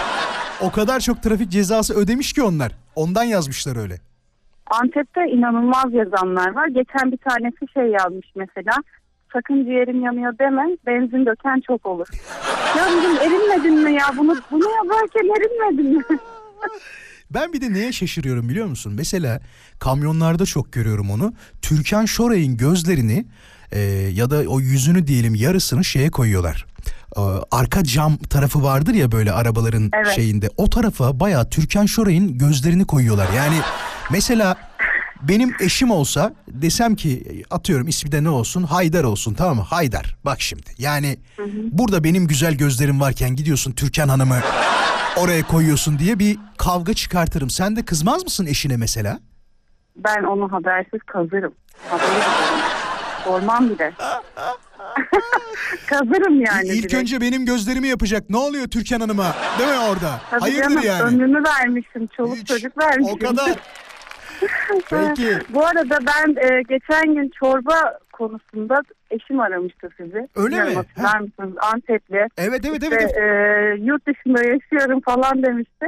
[0.61, 2.73] o kadar çok trafik cezası ödemiş ki onlar.
[2.95, 3.95] Ondan yazmışlar öyle.
[4.71, 6.69] Antep'te inanılmaz yazanlar var.
[6.69, 8.73] Geçen bir tanesi şey yazmış mesela.
[9.33, 10.77] Sakın ciğerim yanıyor deme.
[10.87, 12.07] Benzin döken çok olur.
[12.77, 14.07] ya dedim erinmedin mi ya?
[14.19, 16.03] Bunu, bunu yazarken erinmedin mi?
[17.31, 18.93] Ben bir de neye şaşırıyorum biliyor musun?
[18.97, 19.41] Mesela
[19.79, 21.33] kamyonlarda çok görüyorum onu.
[21.63, 23.27] Türkan Şoray'ın gözlerini
[23.73, 23.81] e,
[24.13, 26.67] ya da o yüzünü diyelim yarısını şeye koyuyorlar.
[27.17, 30.13] E, arka cam tarafı vardır ya böyle arabaların Evet.
[30.15, 30.49] şeyinde.
[30.57, 33.29] O tarafa bayağı Türkan Şoray'ın gözlerini koyuyorlar.
[33.37, 33.57] Yani
[34.11, 34.57] mesela
[35.23, 39.62] benim eşim olsa desem ki atıyorum ismi de ne olsun Haydar olsun tamam mı?
[39.62, 41.19] Haydar bak şimdi yani
[41.71, 44.40] burada benim güzel gözlerim varken gidiyorsun Türkan Hanım'ı
[45.16, 47.51] oraya koyuyorsun diye bir kavga çıkartırım.
[47.51, 49.21] Sen de kızmaz mısın eşine mesela?
[49.97, 51.53] Ben onu habersiz kazırım.
[53.25, 53.92] Sormam bile.
[55.87, 56.69] kazırım yani.
[56.69, 56.95] İlk direkt.
[56.95, 58.31] önce benim gözlerimi yapacak.
[58.31, 59.35] Ne oluyor Türkan Hanım'a?
[59.59, 60.21] Değil mi orada?
[60.31, 61.03] Tabii Hayırdır canım, yani?
[61.03, 62.09] Ömrümü vermişim.
[62.16, 62.49] Çoluk Hiç.
[62.49, 63.14] çocuk vermişim.
[63.14, 63.51] O kadar.
[64.90, 65.38] Peki.
[65.55, 70.29] Bu arada ben e, geçen gün çorba konusunda eşim aramıştı sizi.
[70.37, 70.77] Öyle Bilmiyorum mi?
[70.77, 71.59] Hatırlar mısınız?
[71.72, 72.29] Antepli.
[72.38, 73.16] Evet evet İşte, evet.
[73.16, 75.87] e, yurt dışında yaşıyorum falan demişti.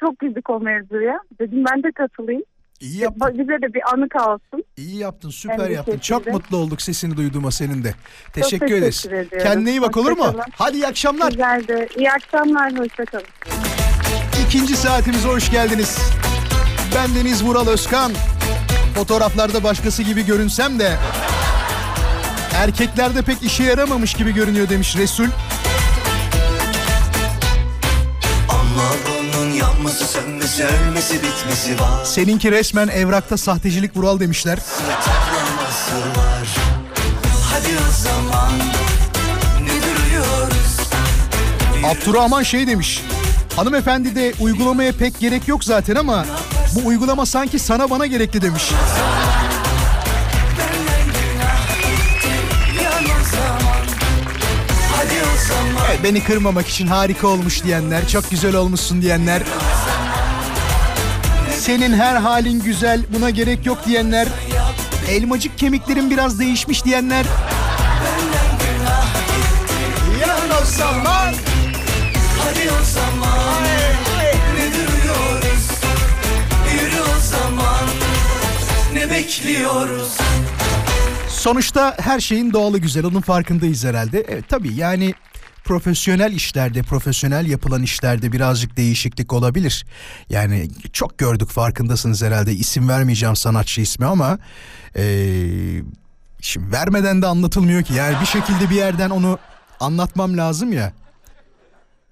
[0.00, 1.20] Çok güldük o mevzuya.
[1.40, 2.42] Dedim ben de katılayım.
[2.80, 3.38] İyi yaptın.
[3.38, 4.64] Bize de bir anı kalsın.
[4.76, 5.30] İyi yaptın.
[5.30, 5.98] Süper de yaptın.
[5.98, 7.94] Çok mutlu olduk sesini duyduğuma senin de.
[8.32, 9.06] Teşekkür, teşekkür ederiz.
[9.06, 9.38] ediyorum.
[9.38, 10.34] Kendine iyi bak olur mu?
[10.56, 11.30] Hadi iyi akşamlar.
[11.30, 11.88] Güzel de.
[11.96, 12.78] İyi akşamlar.
[12.78, 13.24] Hoşçakalın.
[14.46, 15.98] İkinci saatimize hoş geldiniz.
[16.94, 18.12] Ben Deniz Vural Özkan.
[18.94, 20.96] Fotoğraflarda başkası gibi görünsem de
[22.54, 25.26] erkeklerde pek işe yaramamış gibi görünüyor demiş Resul.
[29.58, 34.58] Yanması sönmesi ölmesi bitmesi var Seninki resmen evrakta sahtecilik Vural demişler.
[34.58, 36.48] Saklaması var
[37.52, 38.52] Hadi o zaman
[39.62, 40.78] Ne duruyoruz
[41.84, 43.02] Abdurrahman şey demiş.
[43.56, 46.24] Hanımefendi de uygulamaya pek gerek yok zaten ama
[46.74, 48.72] bu uygulama sanki sana bana gerekli demiş.
[55.88, 59.42] Evet, beni kırmamak için harika olmuş diyenler, çok güzel olmuşsun diyenler.
[61.60, 64.28] Senin her halin güzel, buna gerek yok diyenler.
[65.08, 67.24] Elmacık kemiklerin biraz değişmiş diyenler.
[70.20, 70.50] Yan
[79.24, 80.18] bekliyoruz
[81.28, 84.24] Sonuçta her şeyin doğalı güzel, onun farkındayız herhalde.
[84.28, 85.14] Evet tabii yani
[85.64, 89.86] profesyonel işlerde, profesyonel yapılan işlerde birazcık değişiklik olabilir.
[90.30, 92.52] Yani çok gördük farkındasınız herhalde.
[92.52, 94.38] İsim vermeyeceğim sanatçı ismi ama
[94.96, 95.82] eee,
[96.40, 97.94] şimdi vermeden de anlatılmıyor ki.
[97.94, 99.38] Yani bir şekilde bir yerden onu
[99.80, 100.92] anlatmam lazım ya.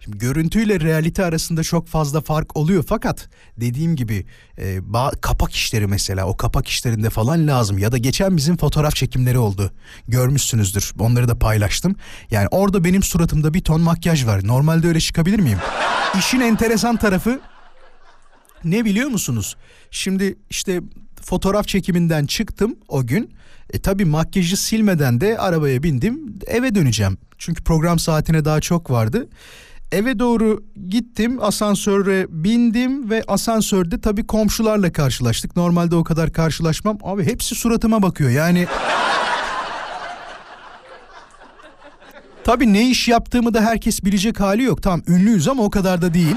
[0.04, 4.26] Şimdi görüntüyle realite arasında çok fazla fark oluyor fakat dediğim gibi
[4.58, 8.96] e, ba- kapak işleri mesela o kapak işlerinde falan lazım ya da geçen bizim fotoğraf
[8.96, 9.72] çekimleri oldu
[10.08, 11.96] görmüşsünüzdür onları da paylaştım
[12.30, 15.58] yani orada benim suratımda bir ton makyaj var normalde öyle çıkabilir miyim?
[16.18, 17.40] İşin enteresan tarafı
[18.64, 19.56] ne biliyor musunuz?
[19.90, 20.80] Şimdi işte
[21.22, 23.34] fotoğraf çekiminden çıktım o gün.
[23.72, 27.18] E tabi makyajı silmeden de arabaya bindim eve döneceğim.
[27.38, 29.28] Çünkü program saatine daha çok vardı.
[29.92, 35.56] Eve doğru gittim, asansöre bindim ve asansörde tabii komşularla karşılaştık.
[35.56, 36.98] Normalde o kadar karşılaşmam.
[37.02, 38.30] Abi hepsi suratıma bakıyor.
[38.30, 38.66] Yani
[42.44, 44.82] Tabii ne iş yaptığımı da herkes bilecek hali yok.
[44.82, 46.36] Tamam ünlüyüz ama o kadar da değil.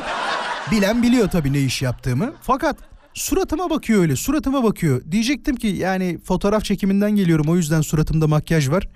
[0.72, 2.34] Bilen biliyor tabii ne iş yaptığımı.
[2.41, 2.78] Fakat
[3.13, 5.02] suratıma bakıyor öyle suratıma bakıyor.
[5.12, 8.88] Diyecektim ki yani fotoğraf çekiminden geliyorum o yüzden suratımda makyaj var.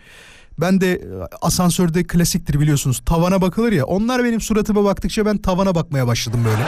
[0.62, 1.00] Ben de e,
[1.42, 3.86] asansörde klasiktir biliyorsunuz tavana bakılır ya.
[3.86, 6.64] Onlar benim suratıma baktıkça ben tavana bakmaya başladım böyle.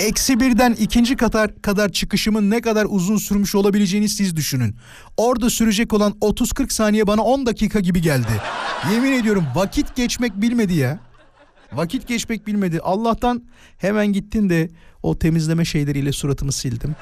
[0.00, 4.76] Eksi birden ikinci kadar, kadar çıkışımın ne kadar uzun sürmüş olabileceğini siz düşünün.
[5.16, 8.40] Orada sürecek olan 30-40 saniye bana 10 dakika gibi geldi.
[8.92, 10.98] Yemin ediyorum vakit geçmek bilmedi ya.
[11.72, 12.80] Vakit geçmek bilmedi.
[12.80, 13.44] Allah'tan
[13.78, 14.68] hemen gittin de
[15.02, 16.96] o temizleme şeyleriyle suratımı sildim.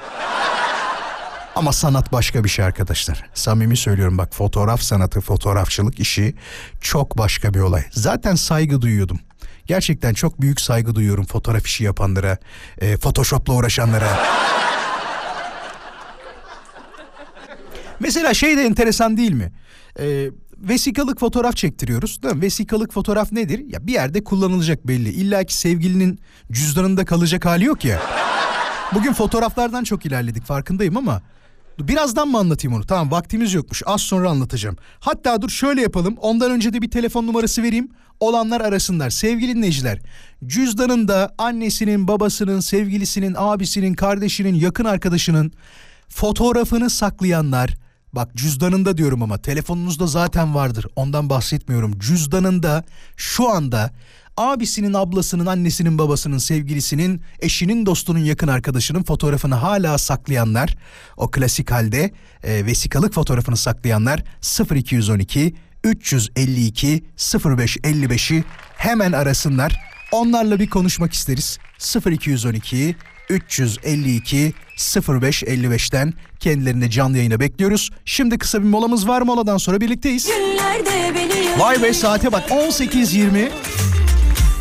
[1.55, 3.23] Ama sanat başka bir şey arkadaşlar.
[3.33, 6.35] Samimi söylüyorum bak fotoğraf sanatı, fotoğrafçılık işi
[6.81, 7.83] çok başka bir olay.
[7.91, 9.19] Zaten saygı duyuyordum.
[9.65, 12.37] Gerçekten çok büyük saygı duyuyorum fotoğraf işi yapanlara,
[12.77, 14.19] e, Photoshop'la uğraşanlara.
[17.99, 19.51] Mesela şey de enteresan değil mi?
[19.99, 22.23] Ee, vesikalık fotoğraf çektiriyoruz.
[22.23, 22.41] Değil mi?
[22.41, 23.61] Vesikalık fotoğraf nedir?
[23.67, 25.09] Ya bir yerde kullanılacak belli.
[25.09, 26.19] İlla ki sevgilinin
[26.51, 28.01] cüzdanında kalacak hali yok ya.
[28.93, 31.21] Bugün fotoğraflardan çok ilerledik farkındayım ama
[31.79, 32.85] birazdan mı anlatayım onu?
[32.85, 33.83] Tamam vaktimiz yokmuş.
[33.85, 34.77] Az sonra anlatacağım.
[34.99, 36.15] Hatta dur şöyle yapalım.
[36.21, 37.89] Ondan önce de bir telefon numarası vereyim.
[38.19, 39.09] Olanlar arasınlar.
[39.09, 39.99] Sevgili dinleyiciler,
[40.45, 45.51] cüzdanında annesinin, babasının, sevgilisinin, abisinin, kardeşinin, yakın arkadaşının
[46.09, 47.77] fotoğrafını saklayanlar
[48.15, 50.85] Bak cüzdanında diyorum ama telefonunuzda zaten vardır.
[50.95, 51.99] Ondan bahsetmiyorum.
[51.99, 52.83] Cüzdanında
[53.17, 53.91] şu anda
[54.37, 60.77] abisinin, ablasının, annesinin, babasının, sevgilisinin, eşinin, dostunun, yakın arkadaşının fotoğrafını hala saklayanlar,
[61.17, 62.11] o klasik halde
[62.43, 64.23] e, vesikalık fotoğrafını saklayanlar
[64.75, 68.43] 0212 352 0555'i
[68.77, 69.79] hemen arasınlar.
[70.11, 71.57] Onlarla bir konuşmak isteriz.
[72.05, 72.95] 0212
[73.29, 77.91] 352 0555'ten kendilerini canlı yayına bekliyoruz.
[78.05, 79.21] Şimdi kısa bir molamız var.
[79.21, 80.29] Moladan sonra birlikteyiz.
[81.59, 83.94] Vay be saate bak 18.20.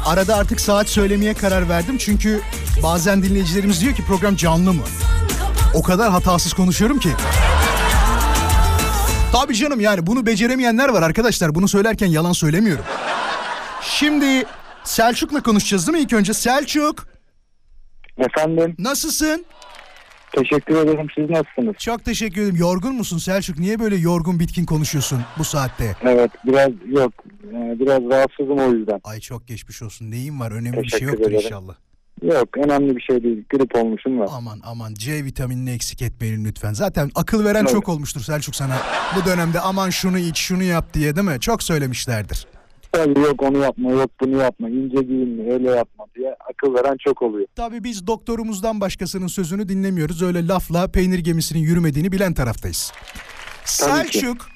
[0.04, 1.98] Arada artık saat söylemeye karar verdim.
[1.98, 2.40] Çünkü
[2.82, 4.82] bazen dinleyicilerimiz diyor ki program canlı mı?
[5.74, 7.08] O kadar hatasız konuşuyorum ki.
[9.32, 11.54] Tabii canım yani bunu beceremeyenler var arkadaşlar.
[11.54, 12.84] Bunu söylerken yalan söylemiyorum.
[13.82, 14.44] Şimdi
[14.84, 16.34] Selçuk'la konuşacağız değil mi ilk önce?
[16.34, 17.06] Selçuk
[18.18, 19.44] Efendim nasılsın?
[20.36, 21.74] Teşekkür ederim siz nasılsınız?
[21.78, 22.56] Çok teşekkür ederim.
[22.56, 23.58] Yorgun musun Selçuk?
[23.58, 25.96] Niye böyle yorgun bitkin konuşuyorsun bu saatte?
[26.02, 27.12] Evet biraz yok
[27.48, 29.00] e, biraz rahatsızım o yüzden.
[29.04, 30.10] Ay çok geçmiş olsun.
[30.10, 30.50] Neyin var?
[30.50, 31.44] Önemli bir şey Teşekkür yoktur ederim.
[31.46, 31.74] inşallah.
[32.22, 34.24] Yok önemli bir şey değil grip olmuşum da.
[34.32, 36.72] Aman aman C vitaminini eksik etmeyin lütfen.
[36.72, 37.70] Zaten akıl veren Evet.
[37.70, 38.76] çok olmuştur Selçuk sana.
[39.16, 41.40] Bu dönemde aman şunu iç şunu yap diye değil mi?
[41.40, 42.46] Çok söylemişlerdir.
[42.94, 47.22] Tabii yok onu yapma yok bunu yapma ince giyinme öyle yapma diye akıl veren çok
[47.22, 47.46] oluyor.
[47.56, 50.22] Tabii biz doktorumuzdan başkasının sözünü dinlemiyoruz.
[50.22, 52.92] Öyle lafla peynir gemisinin yürümediğini bilen taraftayız.
[53.80, 54.18] Tabii ki.
[54.18, 54.46] Selçuk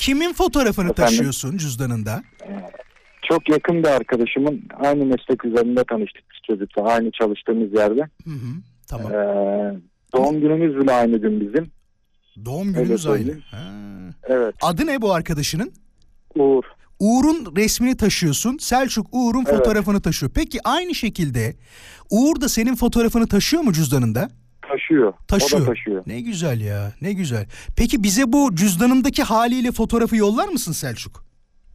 [0.00, 1.04] kimin fotoğrafını Efendim?
[1.04, 2.22] taşıyorsun cüzdanında?
[3.28, 8.00] Çok yakın bir arkadaşımın aynı meslek üzerinde tanıştık biz çocukla aynı çalıştığımız yerde.
[8.24, 8.50] Hı hı.
[8.88, 9.12] Tamam.
[9.12, 9.74] Ee,
[10.14, 11.70] doğum günümüz bile aynı gün bizim.
[12.44, 12.98] Doğum gününüz öyle aynı.
[12.98, 13.42] söyleyeyim.
[13.50, 13.58] Ha.
[14.28, 15.72] Evet Adı ne bu arkadaşının?
[16.34, 16.64] Uğur.
[17.00, 18.56] Uğur'un resmini taşıyorsun.
[18.60, 19.56] Selçuk Uğur'un Evet.
[19.58, 20.32] fotoğrafını taşıyor.
[20.34, 21.56] Peki aynı şekilde
[22.10, 24.28] Uğur da senin fotoğrafını taşıyor mu cüzdanında?
[24.68, 25.12] Taşıyor.
[25.28, 25.62] Taşıyor.
[25.62, 26.02] O da taşıyor.
[26.06, 26.92] Ne güzel ya.
[27.00, 27.46] Ne güzel.
[27.76, 31.24] Peki bize bu cüzdanındaki haliyle fotoğrafı yollar mısın Selçuk?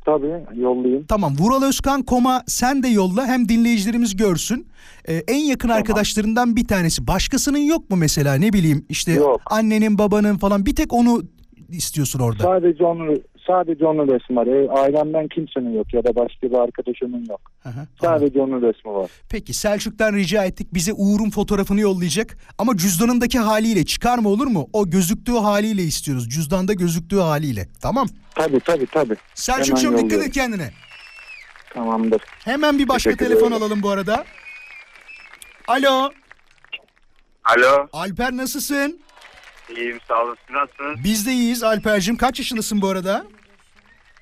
[0.06, 1.06] Tabii yollayayım.
[1.08, 1.36] Tamam.
[1.40, 4.68] Vural Özkan koma sen de yolla hem dinleyicilerimiz görsün.
[5.08, 7.08] Ee, en yakın arkadaşlarından bir tanesi.
[7.08, 9.42] Başkasının yok mu mesela ne bileyim işte Yok.
[9.46, 11.22] annenin babanın falan bir tek onu
[11.70, 12.44] istiyorsun orada.
[12.44, 13.16] Sadece onu
[13.50, 14.48] sadece onun resmi var.
[14.48, 17.42] E, ailemden kimsenin yok ya da başka bir arkadaşımın yok.
[17.64, 17.88] Hı hı.
[18.02, 19.12] Sadece onun resmi var.
[19.30, 24.70] Peki Selçuk'tan rica ettik bize Uğur'un fotoğrafını yollayacak ama cüzdanındaki haliyle çıkarma olur mu?
[24.74, 26.30] O gözüktüğü haliyle istiyoruz.
[26.30, 27.68] Cüzdanda gözüktüğü haliyle.
[27.82, 28.08] Tamam.
[28.36, 29.16] Tabii tabii tabii.
[29.34, 30.72] Selçuk'cum dikkat et kendine.
[31.74, 32.22] Tamamdır.
[32.46, 33.64] Hemen bir başka Teşekkür telefon ederim.
[33.64, 34.24] alalım bu arada.
[35.68, 36.10] Alo.
[37.44, 39.00] Alo, Alper nasılsın?
[39.78, 40.38] iyiyim sağ olun.
[40.48, 41.04] Siz nasılsınız?
[41.04, 42.16] Biz de iyiyiz Alper'cim.
[42.18, 43.26] Kaç yaşındasın bu arada?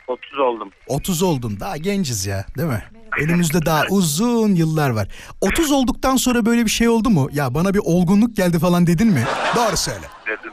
[0.08, 0.70] 30 oldum.
[0.88, 1.58] 30 oldun.
[1.60, 2.84] Daha genciz ya değil mi?
[3.22, 5.08] Önümüzde daha uzun yıllar var.
[5.42, 7.30] 30 olduktan sonra böyle bir şey oldu mu?
[7.34, 9.24] Ya bana bir olgunluk geldi falan dedin mi?
[9.56, 10.06] Doğru söyle.
[10.28, 10.52] Dedim.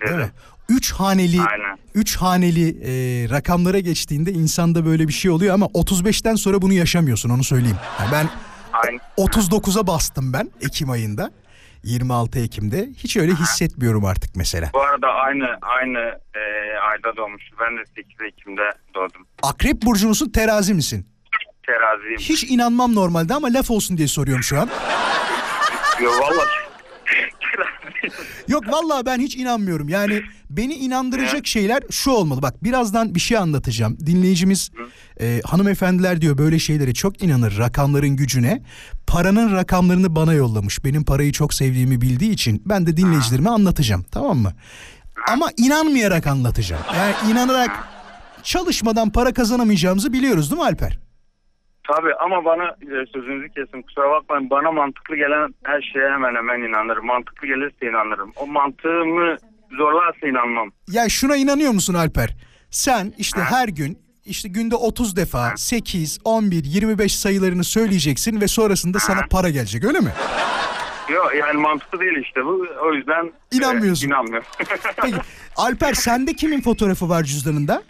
[0.00, 0.18] Değil mi?
[0.18, 0.32] Dedim.
[0.68, 1.78] Üç haneli, Aynen.
[1.94, 2.90] üç haneli e,
[3.30, 7.76] rakamlara geçtiğinde insanda böyle bir şey oluyor ama 35'ten sonra bunu yaşamıyorsun onu söyleyeyim.
[8.00, 8.28] Yani ben
[8.72, 9.00] Aynen.
[9.18, 11.30] 39'a bastım ben Ekim ayında.
[11.84, 12.88] 26 Ekim'de.
[12.96, 14.70] Hiç öyle hissetmiyorum artık mesela.
[14.74, 15.98] Bu arada aynı aynı
[16.34, 16.40] e,
[16.90, 17.42] ayda doğmuş.
[17.60, 18.62] Ben de 8 Ekim'de
[18.94, 19.26] doğdum.
[19.42, 21.06] Akrep burcu musun terazi misin?
[21.66, 22.18] Teraziyim.
[22.18, 24.68] Hiç inanmam normalde ama laf olsun diye soruyorum şu an.
[26.02, 26.44] Yo valla.
[28.48, 29.88] Yok vallahi ben hiç inanmıyorum.
[29.88, 32.42] Yani beni inandıracak şeyler şu olmalı.
[32.42, 33.96] Bak birazdan bir şey anlatacağım.
[34.06, 34.70] Dinleyicimiz
[35.22, 38.62] e, hanımefendiler diyor böyle şeylere çok inanır rakamların gücüne.
[39.06, 40.84] Paranın rakamlarını bana yollamış.
[40.84, 44.04] Benim parayı çok sevdiğimi bildiği için ben de dinleyicilerime anlatacağım.
[44.12, 44.52] Tamam mı?
[45.28, 46.82] Ama inanmayarak anlatacağım.
[46.96, 47.70] Yani inanarak
[48.42, 50.98] çalışmadan para kazanamayacağımızı biliyoruz değil mi Alper?
[51.88, 54.50] Tabii ama bana e, sözünüzü kesin kusura bakmayın.
[54.50, 57.06] Bana mantıklı gelen her şeye hemen hemen inanırım.
[57.06, 58.32] Mantıklı gelirse inanırım.
[58.36, 59.36] O mantığımı
[59.78, 60.70] zorlarsa inanmam.
[60.88, 62.36] Ya şuna inanıyor musun Alper?
[62.70, 68.98] Sen işte her gün işte günde 30 defa 8, 11, 25 sayılarını söyleyeceksin ve sonrasında
[68.98, 70.12] sana para gelecek öyle mi?
[71.12, 72.66] Yok yani mantıklı değil işte bu.
[72.82, 74.06] O yüzden İnanmıyorsun.
[74.06, 74.46] E, inanmıyorum.
[75.02, 75.16] Peki
[75.56, 77.82] Alper sende kimin fotoğrafı var cüzdanında?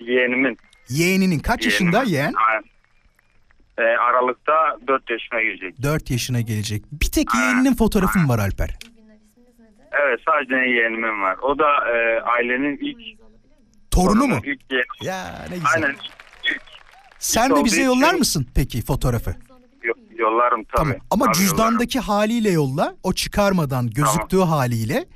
[0.00, 0.56] Yeğenimin.
[0.88, 2.12] Yeğeninin kaç yaşında Yeğenimin.
[2.14, 2.32] yeğen?
[2.48, 2.64] Aynen.
[3.78, 4.52] E, Aralıkta
[4.88, 5.82] 4 yaşına girecek.
[5.82, 6.84] 4 yaşına gelecek.
[6.92, 8.78] Bir tek yeğeninin fotoğrafı mı var Alper?
[10.04, 11.36] Evet sadece yeğenimin var.
[11.42, 13.19] O da e, ailenin ilk
[14.04, 14.40] Torunu mu?
[14.44, 14.60] İlk.
[15.02, 15.70] Ya ne güzel.
[15.74, 16.60] Aynen ilk.
[17.18, 19.34] Sen de bize için- yollar mısın peki fotoğrafı?
[19.82, 20.76] Yo- Yollarım tabii.
[20.76, 20.96] Tamam.
[21.10, 22.94] Ama Tabii cüzdandaki haliyle yolla.
[23.02, 25.06] O çıkarmadan gözüktüğü haliyle.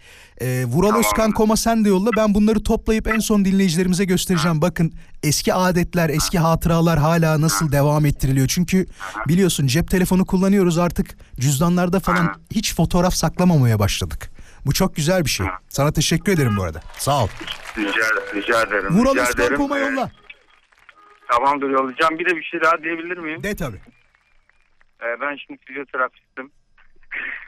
[0.41, 1.01] Ee, Vural Tamam.
[1.05, 2.11] Özkan Koma sen de yolla.
[2.17, 4.63] Ben bunları toplayıp en son dinleyicilerimize göstereceğim.
[4.63, 8.49] Bakın eski adetler, eski hatıralar hala nasıl devam ettiriliyor.
[8.49, 8.87] Çünkü
[9.29, 14.31] biliyorsun cep telefonu kullanıyoruz artık cüzdanlarda falan hiç fotoğraf saklamamaya başladık.
[14.67, 15.47] Bu çok güzel bir şey.
[15.69, 16.81] Sana teşekkür ederim bu arada.
[16.99, 17.29] Sağ ol.
[17.79, 18.89] Rica, rica ederim.
[18.99, 19.57] Vural rica ederim.
[19.57, 20.11] Koma Ee, yolla.
[21.31, 22.19] Tamamdır yollayacağım.
[22.19, 23.43] Bir de bir şey daha diyebilir miyim?
[23.43, 23.81] De tabii.
[25.03, 26.51] Ee, ben şimdi fizyoterapistim.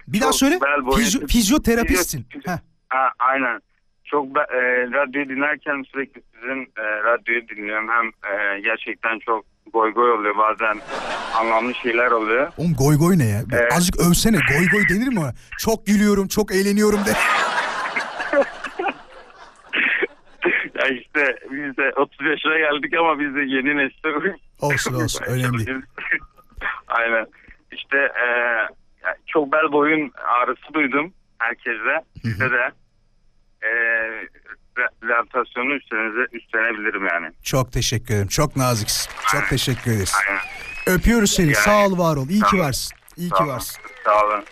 [0.09, 0.55] Bir daha Çok söyle.
[0.59, 2.23] Fizyo- fizyoterapistsin.
[2.31, 2.59] Fizyo- Heh.
[2.89, 3.61] Ha, aynen.
[4.05, 4.61] Çok e,
[4.93, 7.89] radyoyu dinlerken sürekli sizin e, radyoyu dinliyorum.
[7.89, 10.81] Hem e, gerçekten çok goy goy oluyor bazen
[11.35, 12.53] anlamlı şeyler oluyor.
[12.57, 13.43] Oğlum goy goy ne ya?
[13.53, 13.73] Evet.
[13.73, 14.37] Azıcık övsene.
[14.37, 15.33] Goy goy denir mi?
[15.59, 17.11] Çok gülüyorum, çok eğleniyorum de.
[20.75, 24.33] ya işte biz de 30 yaşına geldik ama biz de yeni nesil.
[24.61, 25.64] Olsun, olsun, önemli.
[26.89, 27.27] Aynen.
[27.73, 28.27] İşte e,
[29.27, 32.05] çok bel boyun ağrısı duydum herkese.
[32.23, 32.71] Size de
[33.62, 33.71] e,
[34.77, 37.33] re- rehabilitasyonu üstlenize, üstlenebilirim yani.
[37.43, 38.29] Çok teşekkür ederim.
[38.29, 39.11] Çok naziksin.
[39.33, 40.12] Çok teşekkür ederiz.
[40.29, 40.41] Aynen.
[40.87, 41.47] Öpüyoruz seni.
[41.47, 42.29] Yani- Sağ ol, var ol.
[42.29, 42.66] İyi ki Tamam.
[42.66, 42.97] varsın.
[43.16, 43.55] İyi ki Tamam.
[43.55, 43.77] varsın.
[44.05, 44.45] Sağ olun.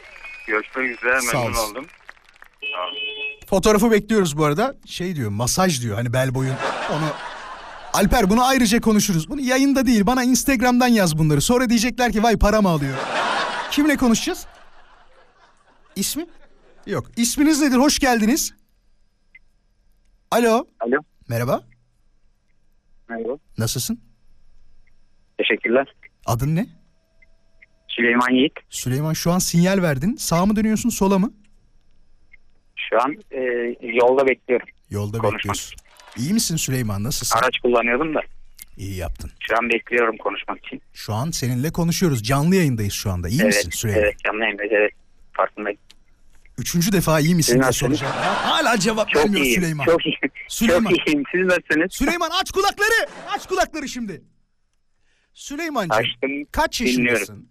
[0.46, 1.20] Görüşmek üzere.
[1.20, 1.70] Sağ Memnun olasın.
[1.70, 1.86] oldum.
[2.74, 2.94] Sağ olun.
[3.50, 4.74] Fotoğrafı bekliyoruz bu arada.
[4.86, 5.96] Şey diyor, masaj diyor.
[5.96, 6.54] Hani bel boyun.
[6.92, 7.04] Onu
[7.92, 9.28] Alper bunu ayrıca konuşuruz.
[9.30, 10.06] Bunu yayında değil.
[10.06, 11.40] Bana Instagram'dan yaz bunları.
[11.40, 12.94] Sonra diyecekler ki vay para mı alıyor?
[13.70, 14.46] Kimle konuşacağız?
[15.96, 16.26] İsmi?
[16.86, 17.06] Yok.
[17.16, 17.76] İsminiz nedir?
[17.76, 18.54] Hoş geldiniz.
[20.34, 20.66] Alo.
[20.80, 20.96] Alo.
[21.28, 21.62] Merhaba.
[23.08, 23.38] Merhaba.
[23.58, 24.00] Nasılsın?
[25.38, 25.94] Teşekkürler.
[26.26, 26.66] Adın ne?
[27.88, 28.52] Süleyman Yiğit.
[28.70, 30.16] Süleyman şu an sinyal verdin.
[30.16, 31.32] Sağa mı dönüyorsun sola mı?
[32.76, 33.40] Şu an e,
[33.82, 34.66] yolda bekliyorum.
[34.90, 35.34] Yolda Konuşmak.
[35.38, 35.76] bekliyorsun.
[36.16, 37.02] İyi misin Süleyman?
[37.04, 37.38] Nasılsın?
[37.38, 38.20] Araç kullanıyordum da.
[38.76, 39.30] İyi yaptın.
[39.40, 40.82] Şu an bekliyorum konuşmak için.
[40.92, 42.22] Şu an seninle konuşuyoruz.
[42.22, 43.28] Canlı yayındayız şu anda.
[43.28, 44.02] İyi misin evet, Süleyman?
[44.04, 44.92] evet canlı yayındayız, evet.
[45.32, 45.78] Farkındayım.
[46.58, 48.12] Üçüncü defa iyi misin diye soracağım.
[48.16, 49.60] Hala cevap Çok vermiyor iyiyim.
[49.62, 49.84] Süleyman.
[49.84, 50.18] Çok iyiyim.
[50.48, 50.90] Süleyman.
[50.90, 51.22] Çok iyiyim.
[51.32, 51.92] Siz nasılsınız?
[51.92, 53.06] Süleyman aç kulakları.
[53.36, 54.22] Aç kulakları şimdi.
[55.34, 56.30] Süleymancığım Açtım.
[56.52, 57.04] kaç dinliyorum.
[57.06, 57.48] yaşındasın?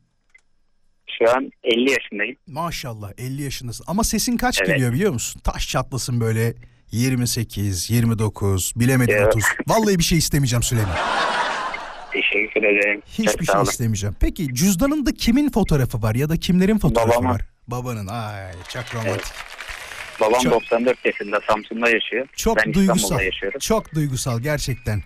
[1.19, 2.35] Şu an 50 yaşındayım.
[2.47, 3.85] Maşallah 50 yaşındasın.
[3.87, 4.67] Ama sesin kaç Evet.
[4.69, 5.41] geliyor biliyor musun?
[5.43, 6.53] Taş çatlasın böyle
[6.91, 9.27] 28, 29, bilemedin Ya.
[9.27, 9.43] 30.
[9.67, 10.95] Vallahi bir şey istemeyeceğim Süleyman.
[12.13, 13.01] Teşekkür ederim.
[13.07, 14.15] Hiçbir Çok şey istemeyeceğim.
[14.19, 17.29] Peki cüzdanında kimin fotoğrafı var ya da kimlerin fotoğrafı Babamın.
[17.29, 17.41] var?
[17.67, 18.07] Babanın.
[18.07, 19.33] Ay çok romantik.
[20.21, 22.27] Babam Çok- 94 yaşında Samsun'da yaşıyor.
[22.35, 22.95] Çok ben duygusal.
[22.97, 23.59] İstanbul'da yaşıyorum.
[23.59, 24.97] Çok duygusal gerçekten.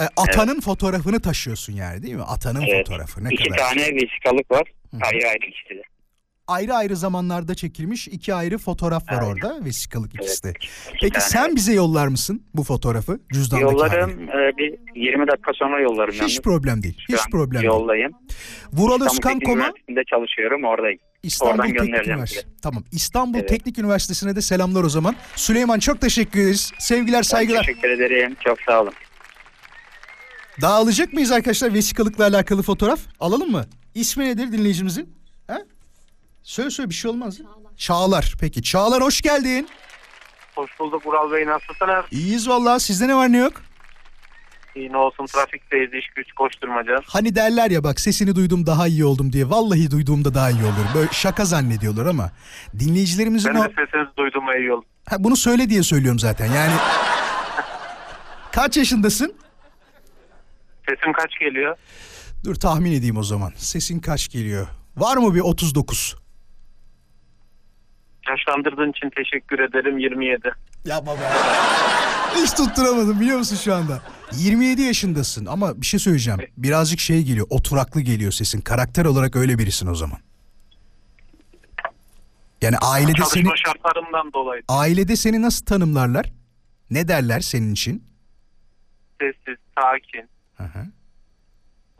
[0.00, 2.22] E, atanın fotoğrafını taşıyorsun yani değil mi?
[2.22, 2.86] Atanın Evet.
[2.88, 3.58] fotoğrafı ne İki kadar.
[3.58, 4.72] tane vesikalık var.
[4.90, 4.96] Hı.
[5.02, 5.82] Ayrı ayrı ikisi.
[6.46, 9.44] Ayrı ayrı zamanlarda çekilmiş iki ayrı fotoğraf var Evet.
[9.44, 10.48] orada vesikalık ikisi de.
[10.48, 10.56] Evet.
[10.88, 11.24] İki Peki tane.
[11.24, 14.30] sen bize yollar mısın bu fotoğrafı cüzdandaki Yollarım halini?
[14.30, 16.12] e, bir 20 dakika sonra yollarım.
[16.14, 16.40] Hiç yalnız.
[16.40, 16.98] problem değil.
[17.10, 17.64] Şu Hiç problem değil.
[17.72, 18.12] Yoldayım.
[18.72, 20.98] Vural İstanbul Özkan Koma Üniversitesi'nde çalışıyorum oradayım.
[21.22, 22.34] İstanbul oradan Teknik Üniversitesi.
[22.46, 22.46] size.
[22.62, 22.84] Tamam.
[22.92, 23.48] İstanbul Evet.
[23.48, 25.16] Teknik Üniversitesi'ne de selamlar o zaman.
[25.36, 26.72] Süleyman çok teşekkür ederiz.
[26.78, 27.64] Sevgiler, Ben saygılar.
[27.64, 28.36] teşekkür ederim.
[28.44, 28.92] Çok sağ olun.
[30.60, 33.00] Daha alacak mıyız arkadaşlar vesikalıkla alakalı fotoğraf?
[33.20, 33.64] Alalım mı?
[33.94, 35.14] İsmi nedir dinleyicimizin?
[35.46, 35.58] Ha?
[36.42, 37.38] Söyle söyle bir şey olmaz.
[37.76, 38.34] Çağlar.
[38.40, 39.68] Peki Çağlar hoş geldin.
[40.54, 41.46] Hoş bulduk Vural Bey.
[41.46, 42.04] Nasılsınız?
[42.10, 42.80] İyiyiz vallahi.
[42.80, 43.62] Sizde ne var ne yok?
[44.76, 46.96] Yine olsun trafikteyiz iş güç koşturmaca.
[47.06, 49.50] Hani derler ya bak sesini duydum daha iyi oldum diye.
[49.50, 50.86] Vallahi duyduğumda daha iyi olur.
[50.94, 52.30] Böyle şaka zannediyorlar ama
[52.78, 53.64] dinleyicilerimizin Ben o...
[53.64, 54.84] de sesinizi duyduğuma iyi oldu.
[55.08, 56.72] Ha, bunu söyle diye söylüyorum zaten yani.
[58.52, 59.34] Kaç yaşındasın?
[60.88, 61.76] Sesim kaç geliyor?
[62.44, 63.52] Dur tahmin edeyim o zaman.
[63.56, 64.66] Sesin kaç geliyor?
[64.96, 66.16] Var mı bir 39?
[68.28, 70.52] Yaşlandırdığın için teşekkür ederim 27.
[70.84, 71.30] Yapma be.
[72.36, 74.02] Hiç tutturamadım biliyor musun şu anda?
[74.36, 76.40] 27 yaşındasın ama bir şey söyleyeceğim.
[76.56, 78.60] Birazcık şey geliyor, oturaklı geliyor sesin.
[78.60, 80.18] Karakter olarak öyle birisin o zaman.
[82.62, 86.32] Yani ailede seni Çalışma şartlarımdan dolayı ailede seni nasıl tanımlarlar?
[86.90, 88.04] Ne derler senin için?
[89.20, 90.28] sessiz, sakin.
[90.56, 90.86] Hı hı.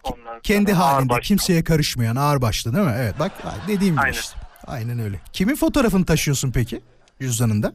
[0.05, 1.29] Ondan Kendi halinde ağırbaşlı.
[1.29, 2.95] kimseye karışmayan ağırbaşlı değil mi?
[2.97, 3.33] Evet bak
[3.69, 4.13] dediğim gibi Aynen.
[4.13, 4.37] işte.
[4.67, 5.21] Aynen öyle.
[5.33, 6.81] Kimin fotoğrafını taşıyorsun peki
[7.21, 7.75] cüzdanında?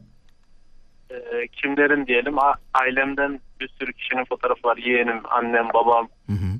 [1.16, 4.76] Ee, kimlerin diyelim a- ailemden bir sürü kişinin fotoğrafı var.
[4.76, 6.08] Yeğenim, annem, babam.
[6.26, 6.52] Hı hı.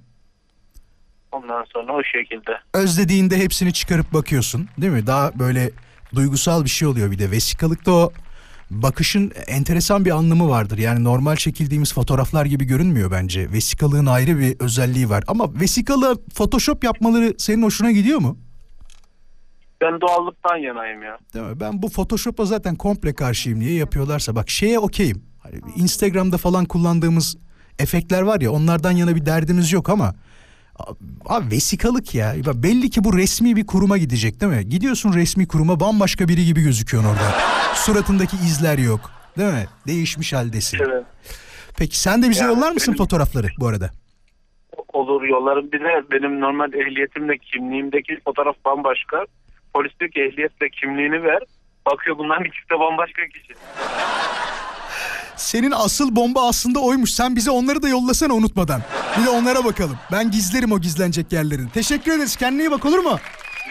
[1.33, 2.53] Ondan sonra o şekilde.
[2.75, 5.07] Özlediğinde hepsini çıkarıp bakıyorsun değil mi?
[5.07, 5.71] Daha böyle
[6.15, 7.31] duygusal bir şey oluyor bir de.
[7.31, 8.13] Vesikalıkta o
[8.71, 10.79] bakışın enteresan bir anlamı vardır.
[10.79, 13.53] Yani normal çekildiğimiz fotoğraflar gibi görünmüyor bence.
[13.53, 15.25] Vesikalığın ayrı bir özelliği var.
[15.27, 18.39] Ama vesikalı photoshop yapmaları senin hoşuna gidiyor mu?
[19.81, 21.19] Ben doğallıktan yanayım ya.
[21.35, 21.61] Değil mi?
[21.61, 23.61] Ben bu Photoshop'a zaten komple karşıyım.
[23.61, 25.23] Niye yapıyorlarsa bak şeye okeyim.
[25.43, 27.37] Hani Instagram'da falan kullandığımız
[27.79, 30.15] efektler var ya onlardan yana bir derdimiz yok ama
[31.27, 32.35] abi vesikalık ya.
[32.35, 34.69] Ya Belli ki bu resmi bir kuruma gidecek değil mi?
[34.69, 37.35] Gidiyorsun resmi kuruma bambaşka biri gibi gözüküyorsun orada.
[37.75, 39.01] Suratındaki izler yok.
[39.39, 39.67] Değil mi?
[39.87, 40.79] Değişmiş haldesin.
[40.81, 41.05] Evet.
[41.79, 43.91] Peki sen de bize Yani yollar mısın benim- fotoğrafları bu arada?
[44.93, 45.73] Olur yollarım.
[45.73, 49.25] Bir de benim normal ehliyetimle kimliğimdeki fotoğraf bambaşka.
[49.77, 51.43] Polis diyor ki ehliyetle kimliğini ver.
[51.87, 53.55] Bakıyor bunların ikisi de bambaşka kişi.
[55.37, 57.13] Senin asıl bomba aslında oymuş.
[57.13, 58.83] Sen bize onları da yollasana unutmadan.
[59.21, 59.99] Bir de onlara bakalım.
[60.13, 61.71] Ben gizlerim o gizlenecek yerlerini.
[61.71, 62.37] Teşekkür ederiz.
[62.37, 63.19] Kendine iyi bak olur mu?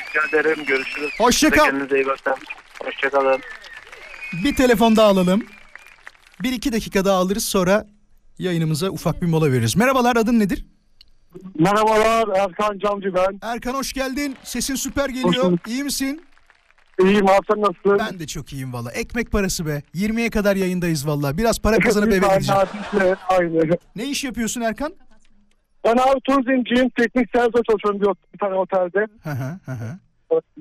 [0.10, 0.66] Rica ederim.
[0.66, 1.12] Görüşürüz.
[1.20, 1.66] Hoşça Size kal.
[1.66, 2.34] Kendinize iyi bakın.
[2.84, 3.42] Hoşçakalın.
[4.44, 5.46] Bir telefon daha alalım.
[6.42, 7.86] Bir iki dakika daha alırız sonra
[8.40, 9.76] yayınımıza ufak bir mola veririz.
[9.76, 10.66] Merhabalar adın nedir?
[11.60, 13.40] Merhabalar Erkan Camcı ben.
[13.42, 14.36] Erkan hoş geldin.
[14.44, 15.58] Sesin süper geliyor.
[15.68, 16.22] İyi misin?
[17.02, 18.00] İyiyim sen nasılsın?
[18.00, 18.92] Ben de çok iyiyim valla.
[18.92, 19.82] Ekmek parası be.
[19.96, 21.38] 20'ye kadar yayındayız valla.
[21.38, 22.62] Biraz para kazanıp eve gideceğim.
[23.30, 23.78] Aynı.
[23.96, 24.94] Ne iş yapıyorsun Erkan?
[25.84, 26.90] Ben abi turizmciyim.
[26.90, 29.08] Teknik servise çalışıyorum bir, bir tane otelde.
[29.24, 30.00] Hı hı hı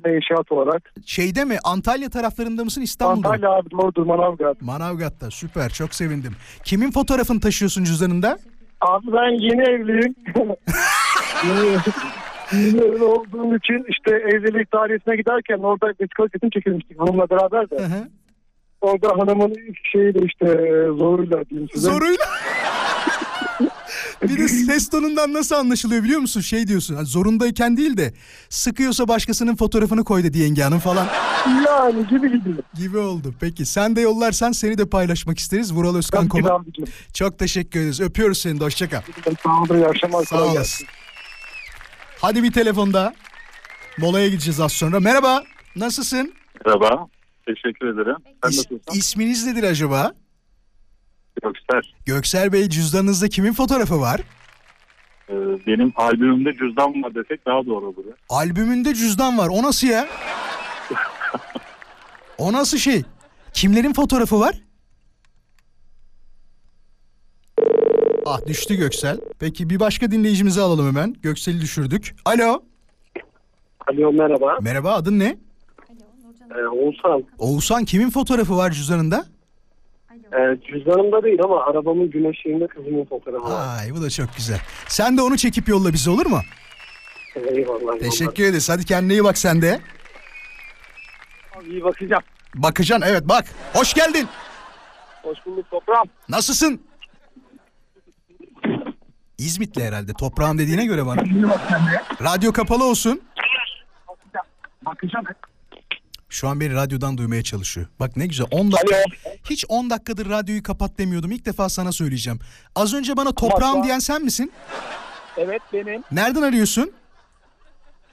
[0.07, 0.93] inşaat olarak.
[1.07, 1.59] Şeyde mi?
[1.65, 3.29] Antalya taraflarında mısın İstanbul'da?
[3.29, 4.63] Antalya abi doğrudur Manavgat.
[4.63, 6.33] Manavgat'ta süper çok sevindim.
[6.65, 8.39] Kimin fotoğrafını taşıyorsun cüzdanında?
[8.85, 10.15] Abi ben yeni evliyim.
[12.53, 17.79] evli olduğum için işte evlilik dairesine giderken orada vesikalık resim çekilmiştik hanımla beraber de.
[17.79, 18.09] Hı hı.
[18.81, 19.57] Orada hanımın
[19.93, 21.91] şeyi de işte e, zoruyla diyeyim size.
[21.91, 22.25] Zoruyla.
[24.29, 26.41] Bir de ses tonundan nasıl anlaşılıyor biliyor musun?
[26.41, 28.15] Şey diyorsun hani zorundayken değil de
[28.49, 31.07] sıkıyorsa başkasının fotoğrafını koy dedi yenge hanım falan
[31.67, 32.55] Yani gibi gibi.
[32.75, 33.35] gibi oldu.
[33.41, 35.73] Peki sen de yollarsan seni de paylaşmak isteriz.
[35.75, 36.65] Vural Özkan Koma.
[37.15, 38.01] Çok teşekkür ederiz.
[38.01, 39.01] Öpüyoruz seni de hoşça kal.
[39.43, 40.25] Sağ olun iyi akşamlar.
[40.25, 40.87] Sağ olasın.
[42.21, 43.13] Hadi bir telefon daha.
[43.99, 45.01] Molaya gideceğiz az sonra.
[45.01, 45.43] Merhaba.
[45.77, 46.35] Nasılsın?
[46.67, 47.07] Merhaba.
[47.47, 48.17] Teşekkür ederim.
[48.45, 48.81] Sen İs- nasılsın?
[48.95, 50.13] isminiz nedir acaba?
[51.45, 51.83] Göksel.
[52.07, 54.21] Göksel Bey cüzdanınızda kimin fotoğrafı var?
[55.29, 55.33] Ee,
[55.67, 58.05] benim albümümde cüzdan var desek daha doğru olur.
[58.09, 58.15] ya.
[58.29, 59.49] Albümünde cüzdan var.
[59.53, 60.07] O nasıl ya?
[62.39, 63.03] o nasıl şey?
[63.53, 64.55] Kimlerin fotoğrafı var?
[68.27, 69.21] Ah düştü Göksel.
[69.39, 71.15] Peki bir başka dinleyicimizi alalım hemen.
[71.23, 72.17] Göksel'i düşürdük.
[72.25, 72.63] Alo.
[73.87, 74.59] Alo merhaba.
[74.61, 75.37] Merhaba adın ne?
[76.59, 77.25] Ee, Oğuzhan.
[77.39, 79.27] Oğuzhan kimin fotoğrafı var cüzdanında?
[80.33, 83.79] Ee, cüzdanımda değil ama arabamın güneşliğinde kızımın fotoğrafı var.
[83.79, 84.59] Ay bu da çok güzel.
[84.89, 86.41] Sen de onu çekip yolla bize olur mu?
[87.37, 87.99] Eyvallah.
[87.99, 88.69] Teşekkür ederiz.
[88.69, 89.67] Hadi kendine iyi bak sen de.
[89.67, 89.81] eyvallah.
[91.71, 92.23] İyi bakacağım.
[92.55, 93.45] Bakacaksın evet bak.
[93.73, 94.29] Hoş geldin.
[95.23, 96.09] Hoş bulduk toprağım.
[96.29, 96.81] Nasılsın?
[99.39, 100.13] İzmitli herhalde.
[100.13, 101.21] Toprağım dediğine göre bana.
[102.23, 103.21] Radyo kapalı olsun.
[104.87, 105.25] Bakacağım.
[106.35, 107.87] Şu an beni radyodan duymaya çalışıyor.
[108.01, 108.97] Bak ne güzel 10 dakika.
[109.51, 111.33] Hiç 10 dakikadır radyoyu kapat demiyordum.
[111.33, 112.39] İlk defa sana söyleyeceğim.
[112.75, 114.53] Az önce bana toprağım diyen sen misin?
[115.37, 116.03] Evet benim.
[116.13, 116.93] Nereden arıyorsun?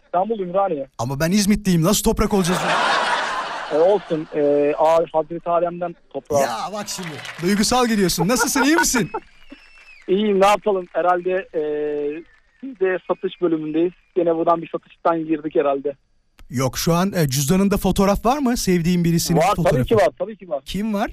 [0.06, 0.88] İstanbul Ümraniye.
[0.98, 1.84] Ama ben İzmitliyim.
[1.84, 2.60] Nasıl toprak olacağız?
[3.74, 4.28] Ee, olsun.
[4.36, 6.40] Ee, Ağır Hazreti Adem'den toprağa.
[6.40, 7.16] ya bak şimdi.
[7.42, 8.28] Duygusal geliyorsun.
[8.28, 9.12] Nasılsın iyi misin?
[10.08, 12.24] İyiyim ne yapalım herhalde ee,
[12.64, 13.94] biz de satış bölümündeyiz.
[14.16, 15.96] Gene buradan bir satıştan girdik herhalde.
[16.52, 18.58] Yok şu an e, cüzdanında fotoğraf var mı?
[18.58, 19.76] Sevdiğin birisinin var fotoğrafı.
[19.76, 20.62] tabii ki var tabii ki var.
[20.66, 21.12] Kim var?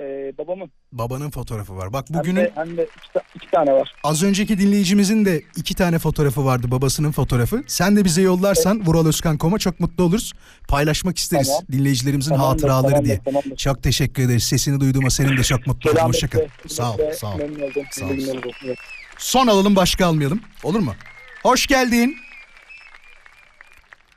[0.00, 0.70] Ee, babamın.
[0.92, 1.92] Babanın fotoğrafı var.
[1.92, 3.92] Bak Hem bugünün de, hem de iki, iki tane var.
[4.04, 7.62] az önceki dinleyicimizin de iki tane fotoğrafı vardı babasının fotoğrafı.
[7.66, 10.32] Sen de bize yollarsan vuraloskan.com'a çok mutlu oluruz.
[10.68, 11.62] Paylaşmak isteriz Tamam.
[11.72, 13.20] dinleyicilerimizin Tamamdır, hatıraları tamamdır, diye.
[13.24, 13.56] tamamdır.
[13.56, 14.42] Çok teşekkür ederiz.
[14.44, 16.02] Sesini duyduğuma senin de çok mutlu oldum.
[16.02, 16.40] Hoşçakal.
[16.68, 17.38] Sağ ol, sağ ol.
[17.90, 18.10] Sağ ol.
[19.18, 20.40] Son alalım başka almayalım.
[20.62, 20.94] Olur mu?
[21.42, 22.16] Hoş geldin.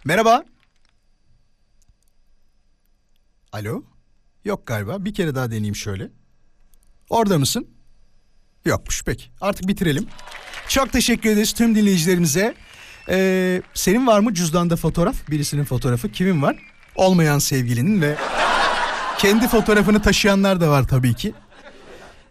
[0.05, 0.43] Merhaba.
[3.51, 3.83] Alo?
[4.45, 5.05] Yok galiba.
[5.05, 6.09] Bir kere daha deneyeyim şöyle.
[7.09, 7.67] Orada mısın?
[8.65, 9.25] Yokmuş peki.
[9.41, 10.07] Artık bitirelim.
[10.67, 12.55] Çok teşekkür ederiz tüm dinleyicilerimize.
[13.09, 15.15] Ee, senin var mı cüzdanda fotoğraf?
[15.29, 16.11] Birisinin fotoğrafı.
[16.11, 16.57] Kimin var?
[16.95, 18.15] Olmayan sevgilinin ve
[19.17, 21.33] kendi fotoğrafını taşıyanlar da var tabii ki.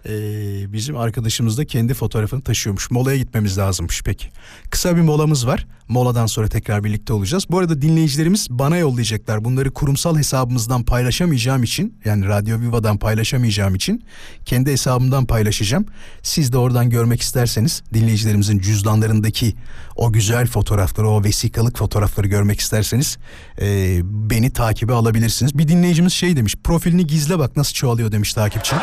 [0.08, 2.90] Ee, bizim arkadaşımız da kendi fotoğrafını taşıyormuş.
[2.90, 4.26] Molaya gitmemiz lazımmış peki.
[4.70, 5.66] Kısa bir molamız var.
[5.88, 7.46] Moladan sonra tekrar birlikte olacağız.
[7.50, 9.44] Bu arada dinleyicilerimiz bana yollayacaklar.
[9.44, 14.04] Bunları kurumsal hesabımızdan paylaşamayacağım için yani Radyo Viva'dan paylaşamayacağım için
[14.44, 15.86] kendi hesabımdan paylaşacağım.
[16.22, 19.54] Siz de oradan görmek isterseniz dinleyicilerimizin cüzdanlarındaki
[19.96, 23.18] o güzel fotoğrafları, o vesikalık fotoğrafları görmek isterseniz
[23.60, 25.58] e, beni takibe alabilirsiniz.
[25.58, 28.76] Bir dinleyicimiz şey demiş profilini gizle bak nasıl çoğalıyor demiş takipçi.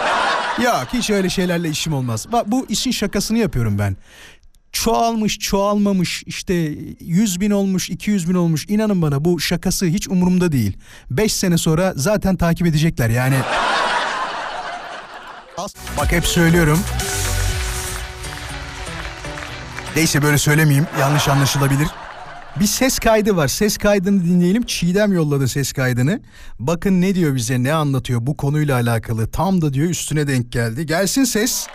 [0.64, 2.26] Yok hiç öyle şeylerle işim olmaz.
[2.32, 3.97] Bak bu işin şakasını yapıyorum ben.
[4.72, 6.53] Çoğalmış çoğalmamış işte
[6.99, 10.78] 100 bin olmuş 200 bin olmuş inanın bana bu şakası hiç umurumda değil.
[11.12, 13.36] 5 sene sonra zaten takip edecekler yani.
[15.97, 16.80] Bak hep söylüyorum.
[19.95, 21.88] Neyse böyle söylemeyeyim yanlış anlaşılabilir.
[22.60, 23.47] Bir ses kaydı var.
[23.47, 24.64] Ses kaydını dinleyelim.
[24.64, 26.20] Çiğdem yolladı ses kaydını.
[26.60, 29.28] Bakın ne diyor bize, ne anlatıyor bu konuyla alakalı.
[29.28, 30.86] Tam da diyor üstüne denk geldi.
[30.86, 31.68] Gelsin ses.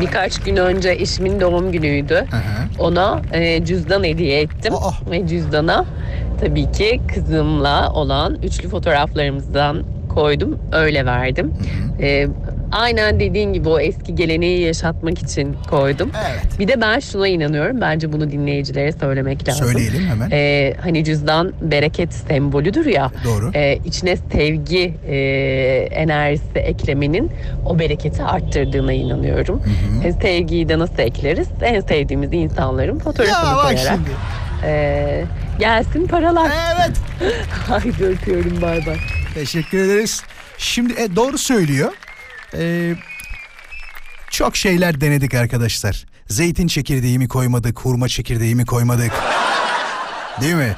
[0.00, 2.14] Birkaç gün önce eşimin doğum günüydü.
[2.14, 2.42] Hı hı.
[2.78, 4.74] Ona e, cüzdan hediye ettim.
[4.74, 5.10] Aa.
[5.10, 5.84] Ve cüzdana
[6.40, 10.58] tabii ki kızımla olan üçlü fotoğraflarımızdan koydum.
[10.72, 11.54] Öyle verdim.
[12.00, 12.26] E,
[12.74, 16.10] aynen dediğin gibi o eski geleneği yaşatmak için koydum.
[16.30, 16.58] Evet.
[16.58, 17.80] Bir de ben şuna inanıyorum.
[17.80, 19.66] Bence bunu dinleyicilere söylemek lazım.
[19.66, 20.30] Söyleyelim hemen.
[20.32, 23.10] E, hani cüzdan bereket sembolüdür ya.
[23.24, 23.50] Doğru.
[23.54, 25.16] e, içine sevgi e,
[25.90, 27.30] enerjisi eklemenin
[27.66, 29.62] o bereketi arttırdığına inanıyorum.
[30.04, 31.48] E, sevgiyi de nasıl ekleriz?
[31.62, 33.78] En sevdiğimiz insanların fotoğrafını Ya koyarak.
[33.96, 34.10] şimdi.
[34.66, 35.24] E,
[35.58, 36.50] gelsin paralar.
[36.76, 36.96] Evet.
[37.68, 38.96] Haydi öpüyorum bay bay.
[39.34, 40.22] Teşekkür ederiz.
[40.58, 41.92] Şimdi e, doğru söylüyor.
[42.58, 42.94] Ee,
[44.30, 46.06] çok şeyler denedik arkadaşlar.
[46.28, 49.12] Zeytin çekirdeği mi koymadık, hurma çekirdeği mi koymadık?
[50.40, 50.76] Değil mi?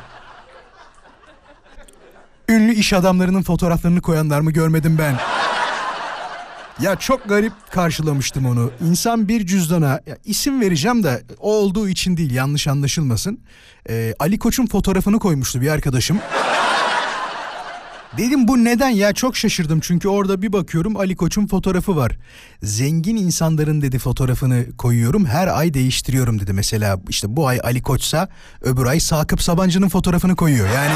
[2.48, 5.16] Ünlü iş adamlarının fotoğraflarını koyanlar mı görmedim ben.
[6.80, 8.70] Ya çok garip karşılamıştım onu.
[8.80, 13.40] İnsan bir cüzdana ya isim vereceğim de o olduğu için değil yanlış anlaşılmasın.
[13.88, 16.18] Ee, Ali Koç'un fotoğrafını koymuştu bir arkadaşım.
[18.18, 22.18] Dedim bu neden ya çok şaşırdım çünkü orada bir bakıyorum Ali Koç'un fotoğrafı var.
[22.62, 26.52] Zengin insanların dedi fotoğrafını koyuyorum her ay değiştiriyorum dedi.
[26.52, 28.28] Mesela işte bu ay Ali Koç'sa
[28.60, 30.68] öbür ay Sakıp Sabancı'nın fotoğrafını koyuyor.
[30.74, 30.94] Yani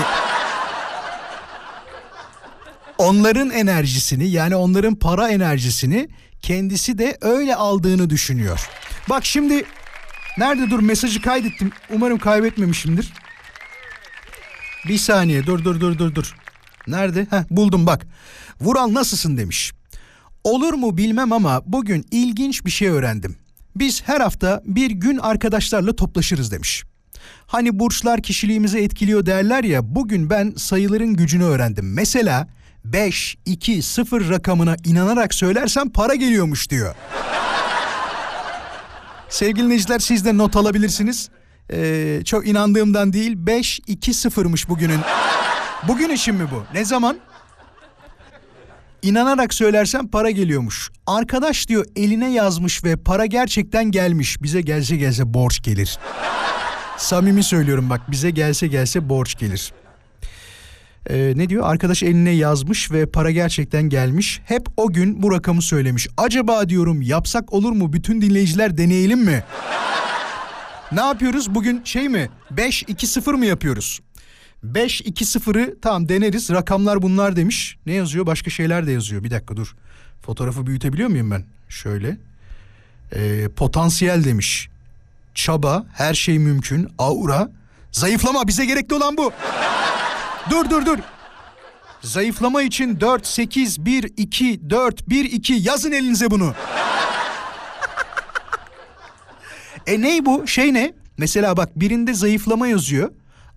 [2.99, 6.09] onların enerjisini yani onların para enerjisini
[6.43, 8.69] kendisi de öyle aldığını düşünüyor.
[9.11, 9.65] Bak şimdi
[10.39, 13.13] nerede dur mesajı kaydettim umarım kaybetmemişimdir.
[14.89, 16.35] Bir saniye dur dur dur dur dur.
[16.87, 17.27] Nerede?
[17.31, 18.07] Heh, buldum bak.
[18.61, 19.73] Vural nasılsın demiş.
[20.45, 23.37] Olur mu bilmem ama bugün ilginç bir şey öğrendim.
[23.77, 26.85] Biz her hafta bir gün arkadaşlarla toplaşırız demiş.
[27.47, 31.95] Hani burçlar kişiliğimizi etkiliyor derler ya bugün ben sayıların gücünü öğrendim.
[31.95, 32.49] Mesela
[32.85, 36.95] 5, 2, 0 rakamına inanarak söylersem para geliyormuş diyor.
[39.29, 41.29] Sevgili dinleyiciler siz de not alabilirsiniz.
[41.73, 45.01] Ee, çok inandığımdan değil 5, 2, 0'mış bugünün.
[45.89, 46.65] Bugün için mi bu?
[46.75, 47.19] Ne zaman?
[49.03, 50.91] İnanarak söylersem para geliyormuş.
[51.07, 54.43] Arkadaş diyor eline yazmış ve para gerçekten gelmiş.
[54.43, 55.99] Bize gelse gelse borç gelir.
[56.97, 59.73] Samimi söylüyorum bak bize gelse gelse borç gelir.
[61.11, 61.71] Ee, ne diyor?
[61.71, 64.41] Arkadaş eline yazmış ve para gerçekten gelmiş.
[64.45, 66.09] Hep o gün bu rakamı söylemiş.
[66.17, 67.93] Acaba diyorum yapsak olur mu?
[67.93, 69.45] Bütün dinleyiciler deneyelim mi?
[70.93, 71.55] ne yapıyoruz?
[71.55, 72.31] Bugün şey mi?
[72.55, 74.01] 5-2-0 mı yapıyoruz?
[74.65, 76.51] 5-2-0'ı tamam deneriz.
[76.51, 77.77] Rakamlar bunlar demiş.
[77.87, 78.27] Ne yazıyor?
[78.27, 79.25] Başka şeyler de yazıyor.
[79.25, 79.75] Bir dakika dur.
[80.23, 81.45] Fotoğrafı büyütebiliyor muyum ben?
[81.69, 82.17] Şöyle.
[83.15, 84.69] Ee, potansiyel demiş.
[85.35, 87.51] Çaba, her şey mümkün, aura.
[87.93, 89.33] Zayıflama bize gerekli olan bu.
[90.51, 90.99] dur dur dur.
[92.03, 96.55] Zayıflama için 4, 8, 1, 2, 4, 1, 2 yazın elinize bunu.
[99.87, 100.47] e ney bu?
[100.47, 100.93] Şey ne?
[101.19, 103.11] Mesela bak birinde zayıflama yazıyor.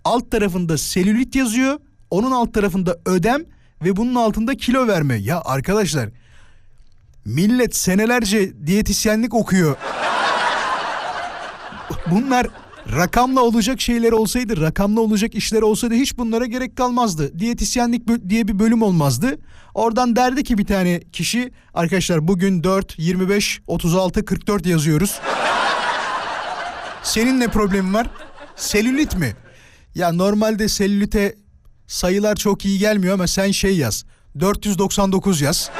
[0.05, 1.79] Alt tarafında selülit yazıyor.
[2.11, 3.43] Onun alt tarafında ödem
[3.83, 5.15] ve bunun altında kilo verme.
[5.15, 6.09] Ya arkadaşlar
[7.25, 9.75] millet senelerce diyetisyenlik okuyor.
[12.11, 12.47] Bunlar
[12.95, 17.39] rakamla olacak şeyler olsaydı, rakamla olacak işler olsaydı hiç bunlara gerek kalmazdı.
[17.39, 19.37] Diyetisyenlik diye bir bölüm olmazdı.
[19.73, 25.19] Oradan derdi ki bir tane kişi arkadaşlar bugün 4, 25, 36, 44 yazıyoruz.
[27.03, 28.07] Senin ne problemin var?
[28.55, 29.33] Selülit mi?
[29.95, 31.35] Ya normalde selülite
[31.87, 34.05] sayılar çok iyi gelmiyor ama sen şey yaz.
[34.39, 35.71] 499 yaz.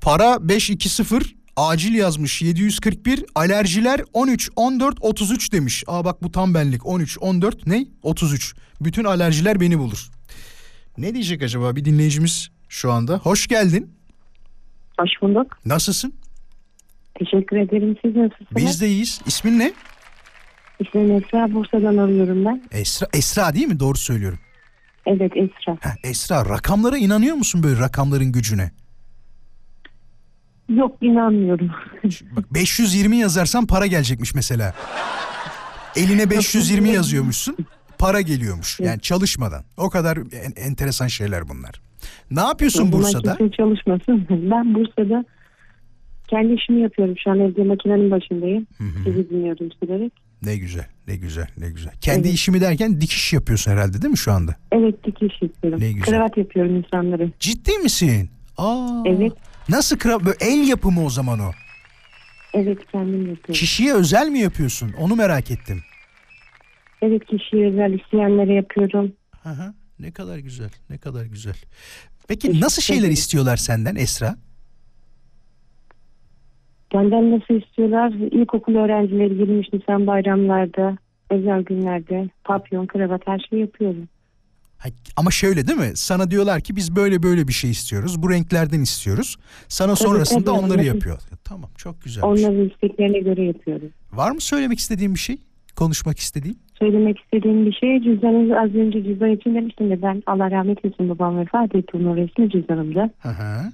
[0.00, 1.20] Para 520
[1.56, 5.84] acil yazmış 741 alerjiler 13 14 33 demiş.
[5.86, 7.86] Aa bak bu tam benlik 13 14 ne?
[8.02, 8.54] 33.
[8.80, 10.08] Bütün alerjiler beni bulur.
[10.98, 13.18] Ne diyecek acaba bir dinleyicimiz şu anda?
[13.18, 13.94] Hoş geldin.
[15.00, 15.58] Hoş bulduk.
[15.64, 16.12] Nasılsın?
[17.18, 17.96] Teşekkür ederim.
[18.04, 18.48] Siz nasılsınız?
[18.56, 19.20] Biz de iyiyiz.
[19.26, 19.72] İsmin ne?
[20.80, 21.52] İsmim Esra.
[21.54, 22.62] Bursa'dan arıyorum ben.
[22.72, 23.80] Esra Esra değil mi?
[23.80, 24.38] Doğru söylüyorum.
[25.06, 25.76] Evet Esra.
[25.80, 28.70] Heh, Esra rakamlara inanıyor musun böyle rakamların gücüne?
[30.68, 31.70] Yok inanmıyorum.
[32.36, 34.74] Bak 520 yazarsan para gelecekmiş mesela.
[35.96, 37.56] Eline 520 yazıyormuşsun.
[37.98, 38.80] Para geliyormuş.
[38.80, 39.64] Yani çalışmadan.
[39.76, 41.80] O kadar en- enteresan şeyler bunlar.
[42.30, 43.36] Ne yapıyorsun Bursa'da?
[43.36, 44.26] kimse çalışmasın.
[44.30, 45.24] Ben Bursa'da
[46.28, 47.14] kendi işimi yapıyorum.
[47.24, 48.66] Şu an evde makinenin başındayım.
[49.04, 50.10] Sizi dinliyorum sürekli.
[50.42, 51.92] Ne güzel, ne güzel, ne güzel.
[52.00, 52.34] Kendi Evet.
[52.34, 54.56] işimi derken dikiş yapıyorsun herhalde değil mi şu anda?
[54.72, 55.80] Evet dikiş yapıyorum.
[55.80, 56.04] Ne güzel.
[56.06, 57.32] Kravat yapıyorum insanları.
[57.40, 58.30] Ciddi misin?
[58.56, 59.02] Aa.
[59.06, 59.32] Evet.
[59.68, 61.50] Nasıl kra böyle el yapımı o zaman o?
[62.54, 63.54] Evet kendim yapıyorum.
[63.54, 64.92] Kişiye özel mi yapıyorsun?
[64.98, 65.80] Onu merak ettim.
[67.02, 69.12] Evet kişiye özel isteyenlere yapıyorum.
[69.42, 69.74] Hı hı.
[70.00, 71.54] Ne kadar güzel, ne kadar güzel.
[72.28, 74.36] Peki nasıl şeyler istiyorlar senden Esra?
[76.94, 78.10] Benden nasıl istiyorlar?
[78.10, 80.98] İlkokul öğrencileri 23 Nisan bayramlarda,
[81.30, 84.08] özel günlerde papyon, kravat her şeyi yapıyorum.
[84.78, 85.90] Ha, Ama şöyle değil mi?
[85.94, 88.22] Sana diyorlar ki biz böyle böyle bir şey istiyoruz.
[88.22, 89.36] Bu renklerden istiyoruz.
[89.68, 91.18] Sana Tabii, sonrasında tabii, onları yapıyor.
[91.44, 92.24] Tamam çok güzel.
[92.24, 93.90] Onların isteklerine göre yapıyorum.
[94.12, 95.36] Var mı söylemek istediğin bir şey?
[95.76, 96.58] Konuşmak istediğin?
[96.78, 101.08] Söylemek istediğim bir şey cüzdanınızı az önce cüzdan için demiştim de ben Allah rahmet eylesin
[101.08, 103.10] babam vefat etti onun resmi cüzdanımda.
[103.18, 103.72] Hı hı.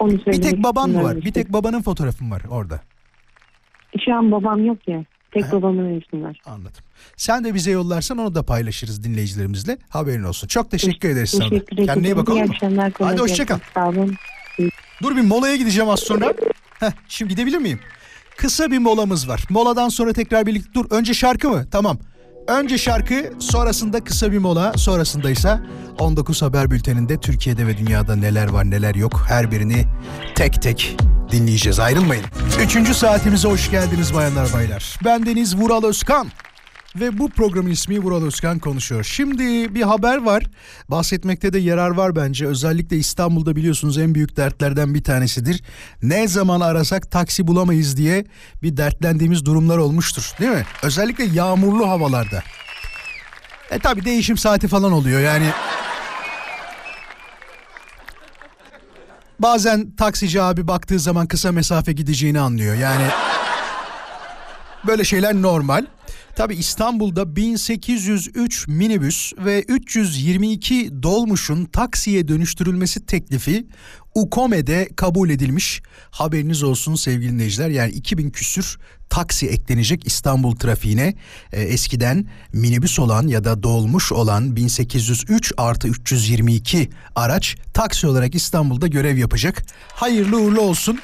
[0.00, 1.16] Onu Bir tek baban mı var?
[1.16, 2.80] Bir tek babanın fotoğrafı mı var orada?
[4.04, 5.04] Şu an babam yok ya.
[5.32, 5.52] Tek Ha.
[5.52, 6.38] babamın resmi var.
[6.46, 6.82] Anladım.
[7.16, 9.78] Sen de bize yollarsan onu da paylaşırız dinleyicilerimizle.
[9.88, 10.48] Haberin olsun.
[10.48, 11.44] Çok teşekkür ederiz sana.
[11.44, 11.48] da.
[11.50, 11.86] Teşekkür.
[11.86, 12.54] Kendine iyi bak olur mu?
[12.98, 13.44] Hadi hoşça gelsin.
[13.44, 13.58] kal.
[13.74, 14.14] Sağ olun.
[15.02, 16.34] Dur bir molaya gideceğim az sonra.
[16.80, 17.80] Heh, şimdi gidebilir miyim?
[18.36, 19.44] Kısa bir molamız var.
[19.50, 20.86] Moladan sonra tekrar birlikte dur.
[20.90, 21.64] Önce şarkı mı?
[21.70, 21.98] Tamam.
[22.48, 25.58] Önce şarkı, sonrasında kısa bir mola, sonrasında ise
[25.98, 29.84] 19 Haber Bülteni'nde Türkiye'de ve dünyada neler var neler yok her birini
[30.34, 30.96] tek tek
[31.32, 31.78] dinleyeceğiz.
[31.80, 32.24] Ayrılmayın.
[32.64, 34.98] Üçüncü saatimize hoş geldiniz bayanlar baylar.
[35.04, 36.28] Ben Deniz Vural Özkan.
[36.96, 39.04] Ve bu programın ismi Vural Özkan konuşuyor.
[39.04, 40.42] Şimdi bir haber var.
[40.88, 42.46] Bahsetmekte de yarar var bence.
[42.46, 45.62] Özellikle İstanbul'da biliyorsunuz en büyük dertlerden bir tanesidir.
[46.02, 48.24] Ne zaman arasak taksi bulamayız diye
[48.62, 50.32] bir dertlendiğimiz durumlar olmuştur.
[50.40, 50.66] Değil mi?
[50.82, 52.42] Özellikle yağmurlu havalarda.
[53.70, 55.50] E tabi değişim saati falan oluyor yani.
[59.38, 62.74] Bazen taksici abi baktığı zaman kısa mesafe gideceğini anlıyor.
[62.74, 63.04] Yani
[64.86, 65.86] böyle şeyler normal.
[66.36, 73.66] Tabi İstanbul'da 1803 minibüs ve 322 dolmuşun taksiye dönüştürülmesi teklifi
[74.14, 75.82] UKOME'de kabul edilmiş.
[76.10, 77.68] Haberiniz olsun sevgili dinleyiciler.
[77.68, 78.78] Yani 2000 küsür
[79.10, 81.14] taksi eklenecek İstanbul trafiğine.
[81.52, 88.86] Ee, eskiden minibüs olan ya da dolmuş olan 1803 artı 322 araç taksi olarak İstanbul'da
[88.86, 89.62] görev yapacak.
[89.88, 90.98] Hayırlı uğurlu olsun.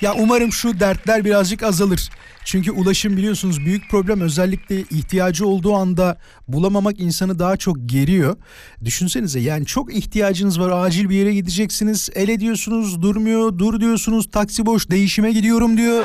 [0.00, 2.10] Ya umarım şu dertler birazcık azalır.
[2.44, 6.18] Çünkü ulaşım biliyorsunuz büyük problem özellikle ihtiyacı olduğu anda
[6.48, 8.36] bulamamak insanı daha çok geriyor.
[8.84, 14.66] Düşünsenize yani çok ihtiyacınız var acil bir yere gideceksiniz el ediyorsunuz durmuyor dur diyorsunuz taksi
[14.66, 16.04] boş değişime gidiyorum diyor.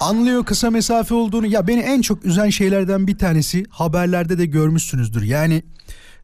[0.00, 5.22] Anlıyor kısa mesafe olduğunu ya beni en çok üzen şeylerden bir tanesi haberlerde de görmüşsünüzdür.
[5.22, 5.62] Yani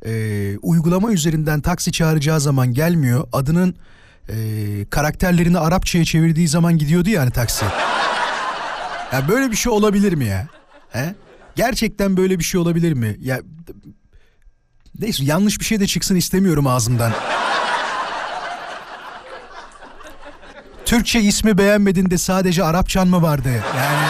[0.07, 3.75] e, uygulama üzerinden taksi çağıracağı zaman gelmiyor adının
[4.29, 4.37] e,
[4.91, 7.65] karakterlerini Arapçaya çevirdiği zaman gidiyordu yani taksi.
[9.13, 10.47] Ya böyle bir şey olabilir mi ya?
[10.91, 11.15] He?
[11.57, 13.17] Gerçekten böyle bir şey olabilir mi?
[13.21, 13.41] Ya
[15.01, 17.13] neyse yanlış bir şey de çıksın istemiyorum ağzımdan.
[20.85, 23.49] Türkçe ismi beğenmedin de sadece Arapçan mı vardı?
[23.77, 24.07] Yani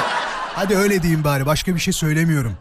[0.55, 2.57] hadi öyle diyeyim bari başka bir şey söylemiyorum.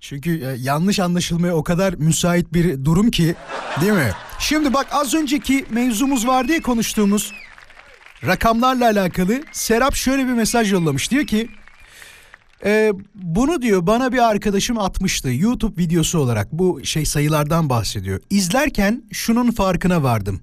[0.00, 3.34] Çünkü e, yanlış anlaşılmaya o kadar müsait bir durum ki
[3.80, 4.12] değil mi?
[4.38, 7.32] Şimdi bak az önceki mevzumuz var diye konuştuğumuz
[8.26, 11.10] rakamlarla alakalı Serap şöyle bir mesaj yollamış.
[11.10, 11.48] Diyor ki
[12.64, 18.20] Ee, bunu diyor bana bir arkadaşım atmıştı YouTube videosu olarak bu şey sayılardan bahsediyor.
[18.30, 20.40] İzlerken şunun farkına vardım.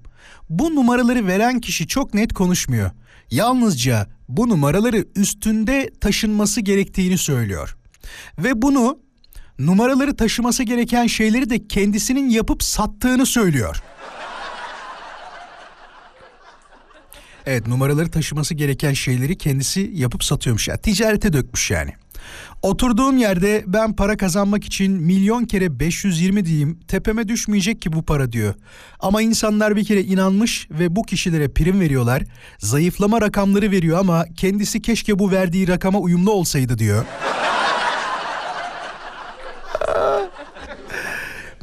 [0.50, 2.90] Bu numaraları veren kişi çok net konuşmuyor.
[3.30, 7.76] Yalnızca bu numaraları üstünde taşınması gerektiğini söylüyor.
[8.38, 8.98] Ve bunu
[9.58, 13.82] numaraları taşıması gereken şeyleri de kendisinin yapıp sattığını söylüyor.
[17.46, 20.76] Evet numaraları taşıması gereken şeyleri kendisi yapıp satıyormuş ya.
[20.76, 21.92] Ticarete dökmüş yani.
[22.62, 28.32] Oturduğum yerde ben para kazanmak için milyon kere 520 diyeyim tepeme düşmeyecek ki bu para
[28.32, 28.54] diyor.
[29.00, 32.22] Ama insanlar bir kere inanmış ve bu kişilere prim veriyorlar.
[32.58, 37.04] Zayıflama rakamları veriyor ama kendisi keşke bu verdiği rakama uyumlu olsaydı diyor.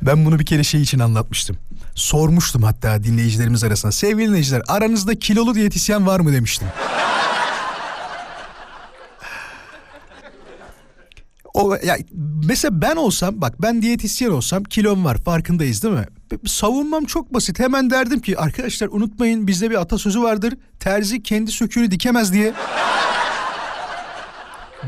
[0.01, 1.57] Ben bunu bir kere şey için anlatmıştım.
[1.97, 3.91] Sormuştum hatta dinleyicilerimiz arasında.
[3.91, 6.67] Sevgili dinleyiciler aranızda kilolu diyetisyen var mı demiştim.
[11.53, 11.97] O ya
[12.47, 16.05] mesela ben olsam bak ben diyetisyen olsam kilom var farkındayız değil mi?
[16.45, 17.59] Savunmam çok basit.
[17.59, 20.53] Hemen derdim ki arkadaşlar unutmayın bizde bir atasözü vardır.
[20.79, 22.53] Terzi kendi söküğünü dikemez diye.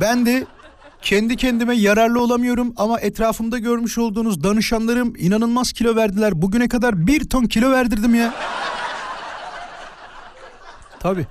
[0.01, 0.45] Ben de
[1.01, 6.41] kendi kendime yararlı olamıyorum ama etrafımda görmüş olduğunuz danışanlarım inanılmaz kilo verdiler.
[6.41, 8.33] Bugüne kadar bir ton kilo verdirdim ya.
[10.99, 11.27] Tabii.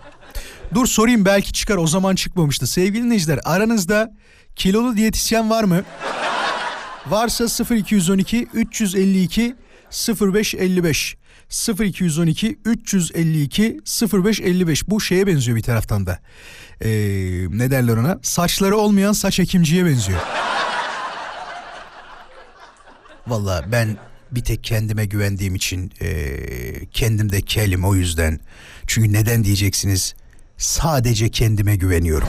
[0.75, 2.67] Dur sorayım belki çıkar o zaman çıkmamıştı.
[2.67, 4.13] Sevgili dinleyiciler aranızda
[4.57, 5.83] kilolu diyetisyen var mı?
[7.07, 9.55] Varsa 0212 352
[10.21, 11.17] 0555
[11.51, 13.81] 0212 352
[14.13, 16.19] 0555 bu şeye benziyor bir taraftan da.
[16.81, 16.89] Ee,
[17.51, 18.19] ne derler ona?
[18.23, 20.21] Saçları olmayan saç ekimciye benziyor.
[23.27, 23.97] Valla ben
[24.31, 28.41] bir tek kendime güvendiğim için ee, kendimde kelim o yüzden.
[28.87, 30.15] Çünkü neden diyeceksiniz?
[30.57, 32.29] Sadece kendime güveniyorum.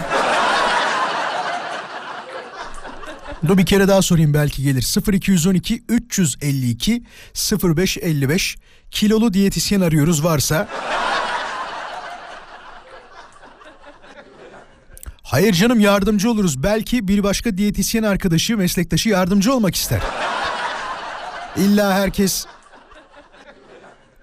[3.47, 5.13] Dur bir kere daha sorayım belki gelir.
[5.13, 7.03] 0212 352
[7.63, 8.57] 0555
[8.91, 10.67] kilolu diyetisyen arıyoruz varsa.
[15.23, 16.63] Hayır canım yardımcı oluruz.
[16.63, 20.01] Belki bir başka diyetisyen arkadaşı, meslektaşı yardımcı olmak ister.
[21.57, 22.45] İlla herkes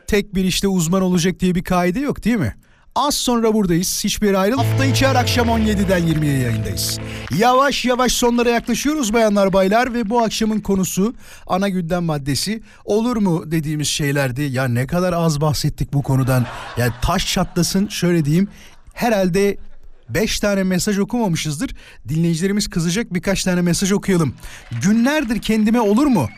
[0.06, 2.56] tek bir işte uzman olacak diye bir kaide yok değil mi?
[2.96, 4.04] Az sonra buradayız.
[4.04, 4.56] Hiçbir yere ayrıl.
[4.56, 6.98] Hafta içi her akşam 17'den 20'ye yayındayız.
[7.38, 11.14] Yavaş yavaş sonlara yaklaşıyoruz bayanlar baylar ve bu akşamın konusu
[11.46, 14.42] ana gündem maddesi olur mu dediğimiz şeylerdi.
[14.42, 16.46] Ya ne kadar az bahsettik bu konudan.
[16.76, 18.48] Yani taş çatlasın şöyle diyeyim.
[18.94, 19.58] Herhalde
[20.08, 21.70] 5 tane mesaj okumamışızdır.
[22.08, 24.34] Dinleyicilerimiz kızacak birkaç tane mesaj okuyalım.
[24.82, 26.28] Günlerdir kendime olur mu?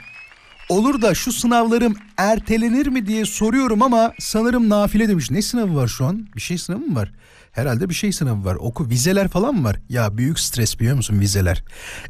[0.69, 5.31] Olur da şu sınavlarım ertelenir mi diye soruyorum ama sanırım nafile demiş.
[5.31, 6.29] Ne sınavı var şu an?
[6.37, 7.13] Bir şey sınavı mı var?
[7.53, 8.55] Herhalde bir şey sınavı var.
[8.55, 9.77] Oku vizeler falan mı var?
[9.89, 11.65] Ya büyük stres biliyor musun vizeler?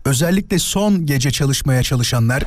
[0.05, 2.45] Özellikle son gece çalışmaya çalışanlar.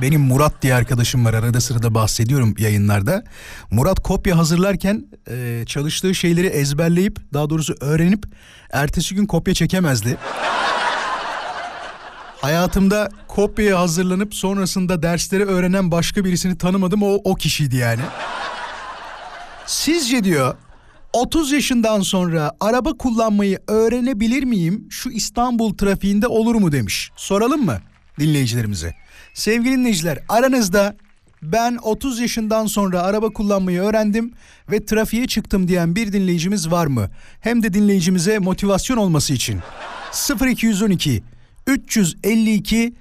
[0.00, 3.24] Benim Murat diye arkadaşım var arada sırada bahsediyorum yayınlarda.
[3.70, 8.24] Murat kopya hazırlarken e, çalıştığı şeyleri ezberleyip daha doğrusu öğrenip
[8.72, 10.18] ertesi gün kopya çekemezdi.
[12.42, 18.00] Hayatımda kopyaya hazırlanıp sonrasında dersleri öğrenen başka birisini tanımadım o o kişiydi yani.
[19.66, 20.56] Sizce diyor
[21.12, 24.86] 30 yaşından sonra araba kullanmayı öğrenebilir miyim?
[24.90, 27.10] Şu İstanbul trafiğinde olur mu demiş.
[27.16, 27.78] Soralım mı
[28.18, 28.94] dinleyicilerimize?
[29.34, 30.96] Sevgili dinleyiciler aranızda
[31.42, 34.32] ben 30 yaşından sonra araba kullanmayı öğrendim
[34.70, 37.10] ve trafiğe çıktım diyen bir dinleyicimiz var mı?
[37.40, 39.60] Hem de dinleyicimize motivasyon olması için.
[40.50, 41.22] 0212
[41.66, 42.94] 352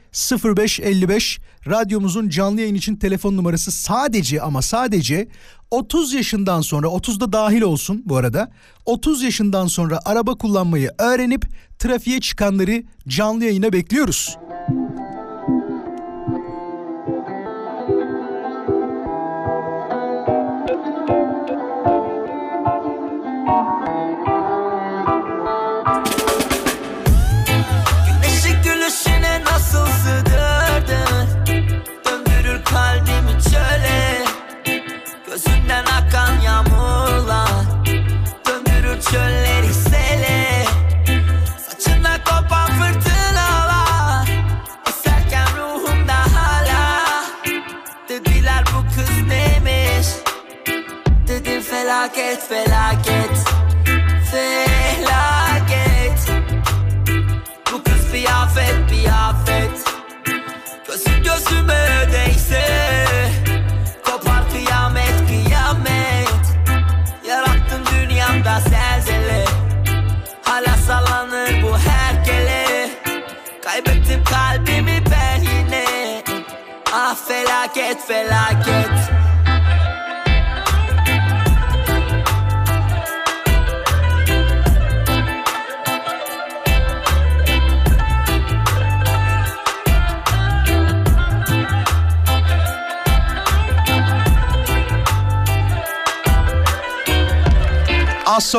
[0.43, 5.27] 0555 radyomuzun canlı yayın için telefon numarası sadece ama sadece
[5.71, 8.51] 30 yaşından sonra 30'da dahil olsun bu arada
[8.85, 11.45] 30 yaşından sonra araba kullanmayı öğrenip
[11.79, 14.37] trafiğe çıkanları canlı yayına bekliyoruz.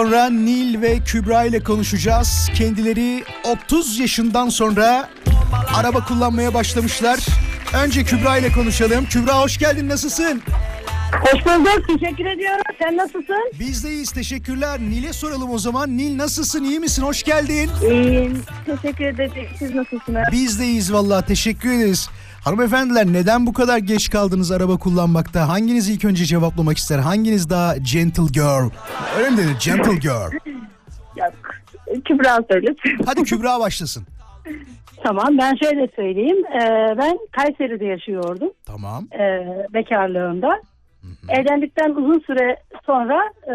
[0.03, 2.51] Sonra Nil ve Kübra ile konuşacağız.
[2.55, 5.09] Kendileri 30 yaşından sonra
[5.75, 7.19] araba kullanmaya başlamışlar.
[7.85, 9.07] Önce Kübra ile konuşalım.
[9.07, 10.43] Kübra hoş geldin nasılsın?
[11.21, 11.87] Hoş bulduk.
[11.89, 12.62] Teşekkür ediyorum.
[12.83, 13.53] Sen nasılsın?
[13.61, 14.81] Biz de iyiyiz teşekkürler.
[14.81, 15.97] Nil'e soralım o zaman.
[15.97, 17.71] Nil nasılsın iyi misin hoş geldin?
[17.91, 18.43] İyiyim.
[18.67, 19.33] Teşekkür ederim.
[19.59, 20.23] Siz nasılsınız?
[20.33, 22.09] Biz de iyiyiz vallahi teşekkür ederiz.
[22.45, 25.49] Hanımefendiler neden bu kadar geç kaldınız araba kullanmakta?
[25.49, 26.99] Hanginiz ilk önce cevaplamak ister?
[26.99, 28.71] Hanginiz daha gentle girl?
[29.19, 29.57] Öyle mi denir?
[29.65, 30.33] Gentle girl.
[31.17, 31.33] Yok.
[32.05, 33.05] Kübra söylesin.
[33.07, 34.07] Hadi Kübra başlasın.
[35.05, 36.37] Tamam ben şöyle söyleyeyim.
[36.47, 38.51] Ee, ben Kayseri'de yaşıyordum.
[38.67, 39.09] Tamam.
[39.15, 40.61] Ee, bekarlığımda.
[41.29, 42.57] Evlendikten uzun süre
[42.87, 43.53] sonra e,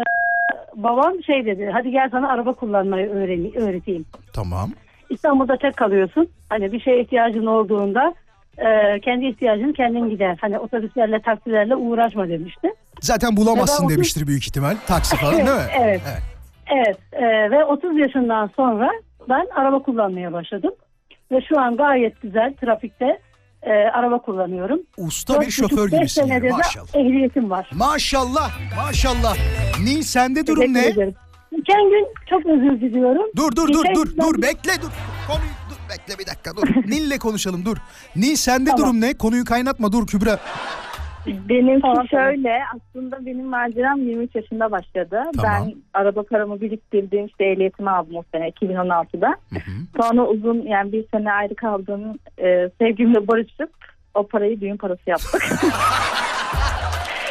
[0.74, 1.70] babam şey dedi.
[1.72, 4.04] Hadi gel sana araba kullanmayı öğren- öğreteyim.
[4.32, 4.70] Tamam.
[5.10, 6.28] İstanbul'da tek kalıyorsun.
[6.48, 8.14] Hani bir şeye ihtiyacın olduğunda
[8.58, 10.38] e, kendi ihtiyacını kendin gider.
[10.40, 12.68] Hani otobüslerle taksilerle uğraşma demişti.
[13.00, 13.96] Zaten bulamazsın Neden?
[13.96, 14.74] demiştir büyük ihtimal.
[14.86, 15.50] Taksi falan değil mi?
[15.80, 16.00] Evet.
[16.76, 16.98] Evet.
[17.12, 18.90] e, ve 30 yaşından sonra
[19.28, 20.72] ben araba kullanmaya başladım.
[21.32, 23.18] Ve şu an gayet güzel trafikte
[23.62, 24.80] e, araba kullanıyorum.
[24.96, 26.94] Usta Dört bir şoför gibisin yani, maşallah.
[26.94, 27.70] ehliyetim var.
[27.74, 29.36] Maşallah maşallah.
[29.84, 30.86] Nil sende durum ne?
[30.86, 31.14] ederim.
[31.56, 33.22] Geçen gün çok özür diliyorum.
[33.36, 34.90] Dur dur dur Geçen dur dur bekle dur.
[35.26, 36.68] Konuyu dur bekle bir dakika dur.
[36.90, 37.76] Nil'le konuşalım dur.
[38.16, 38.86] Nil sende Tamam.
[38.86, 39.14] durum ne?
[39.14, 40.38] Konuyu kaynatma dur Kübra.
[41.26, 45.22] Benimki Tamam, şöyle aslında benim maceram 23 yaşında başladı.
[45.36, 45.66] Tamam.
[45.66, 49.36] Ben araba paramı biriktirdim işte ehliyetimi aldım o sene 2016'da.
[50.00, 53.70] Sonra uzun yani bir sene ayrı kaldığım e, sevgimle barışıp
[54.14, 55.42] o parayı düğün parası yaptık.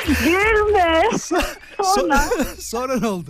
[0.08, 1.02] Gülme.
[1.18, 3.30] Sonra So- Sonra ne oldu?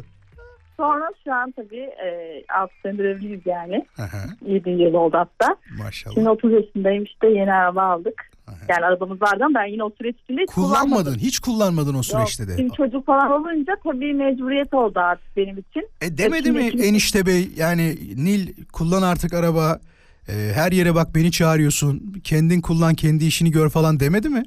[0.78, 3.86] sonra şu an tabii e, 6 senedir evliyiz yani.
[3.96, 5.56] Hı hı, 7 yıl oldu hatta.
[5.78, 6.14] Maşallah.
[6.14, 8.30] Şimdi 30 yaşındayım işte yeni araba aldık.
[8.70, 10.90] Yani arabamız vardı ama ben yine o süreç içinde hiç kullanmadım.
[10.90, 11.20] Kullanmadın.
[11.20, 12.56] Hiç kullanmadın o süreçte de.
[12.58, 15.90] Şimdi çocuk falan olunca tabii mecburiyet oldu artık benim için.
[16.02, 19.80] E demedi mi enişte bey yani Nil kullan artık araba.
[20.28, 22.14] e, her yere bak beni çağırıyorsun.
[22.24, 24.44] Kendin kullan kendi işini gör falan demedi mi?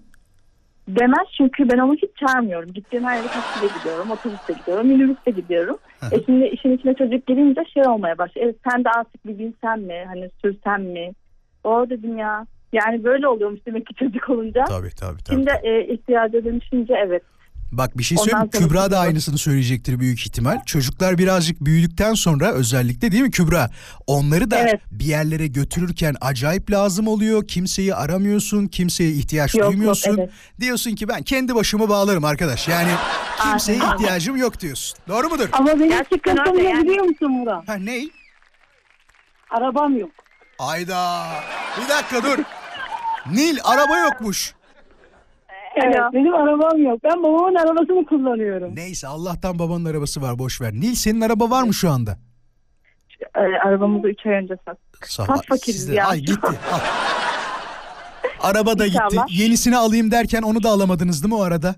[0.88, 2.72] Demez çünkü ben onu hiç çağırmıyorum.
[2.72, 5.76] Gittiğim her yere taksiyle gidiyorum, otobüste gidiyorum, minibüste gidiyorum.
[6.12, 8.48] e şimdi işin içine çocuk girince şey olmaya başlıyor.
[8.48, 10.04] E, sen de artık bir binsen mi?
[10.06, 11.12] Hani sürsen mi?
[11.64, 12.46] O dedim ya.
[12.72, 14.64] Yani böyle oluyormuş demek ki çocuk olunca.
[14.64, 15.36] Tabii tabii tabii.
[15.36, 17.22] Şimdi e, ihtiyaca dönüşünce evet.
[17.72, 20.64] Bak bir şey Ondan söyleyeyim sonra Kübra da aynısını söyleyecektir büyük ihtimal.
[20.66, 23.70] Çocuklar birazcık büyüdükten sonra özellikle değil mi Kübra?
[24.06, 24.80] Onları da Evet.
[24.90, 27.46] bir yerlere götürürken acayip lazım oluyor.
[27.46, 30.18] Kimseyi aramıyorsun, kimseye ihtiyaç Yok, yok, duymuyorsun.
[30.18, 30.30] evet.
[30.60, 32.68] Diyorsun ki ben kendi başımı bağlarım arkadaş.
[32.68, 32.90] Yani
[33.42, 34.98] kimseye ihtiyacım yok diyorsun.
[35.08, 35.48] Doğru mudur?
[35.52, 36.84] Ama benim sıkıntım ne yani.
[36.88, 37.68] biliyor musun Murat?
[37.68, 38.08] Ha ney?
[39.50, 40.10] Arabam yok.
[40.58, 41.26] Ayda.
[41.84, 42.44] Bir dakika dur.
[43.26, 44.54] Nil araba yokmuş.
[45.84, 46.12] Evet, Alo.
[46.12, 47.00] benim arabam yok.
[47.04, 48.76] Ben babamın arabasını kullanıyorum.
[48.76, 50.72] Neyse Allah'tan babanın arabası var boş ver.
[50.72, 52.18] Nil senin araba var mı şu anda?
[53.34, 55.06] E, arabamızı 3 ay önce sattık.
[55.08, 56.06] Sağ fakiriz ya.
[56.06, 56.40] Ay gitti.
[56.72, 56.78] Al.
[58.40, 59.02] Araba da gitti.
[59.10, 59.26] İnşallah.
[59.30, 61.74] Yenisini alayım derken onu da alamadınız değil mi o arada?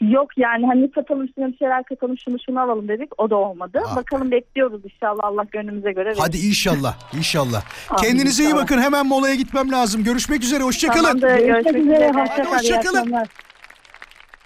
[0.00, 3.20] Yok yani hani satalım üstüne bir şeyler katalım şunu şunu alalım dedik.
[3.20, 3.80] O da olmadı.
[3.86, 3.96] Ah.
[3.96, 6.18] Bakalım bekliyoruz inşallah Allah gönlümüze göre verir.
[6.20, 7.14] Hadi inşallah.
[7.16, 7.64] İnşallah.
[7.90, 8.62] Amin, Kendinize iyi inşallah.
[8.62, 8.78] bakın.
[8.78, 10.04] Hemen molaya gitmem lazım.
[10.04, 10.64] Görüşmek üzere.
[10.64, 11.02] Hoşçakalın.
[11.04, 11.94] Tamamdır, Görüşmek görüşmek üzere.
[11.96, 12.22] üzere.
[12.22, 12.44] Hoşça kal.
[12.44, 12.96] iyi hoşça kalın.
[12.98, 13.28] akşamlar.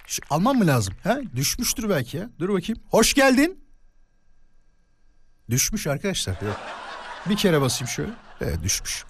[0.06, 0.94] Şu, almam mı lazım?
[1.04, 1.18] Ha?
[1.36, 2.28] Düşmüştür belki ya.
[2.38, 2.82] Dur bakayım.
[2.90, 3.58] Hoş geldin.
[5.50, 6.32] Düşmüş arkadaşlar.
[6.32, 6.56] Yok.
[7.26, 8.10] Bir kere basayım şöyle.
[8.40, 9.04] Evet düşmüş.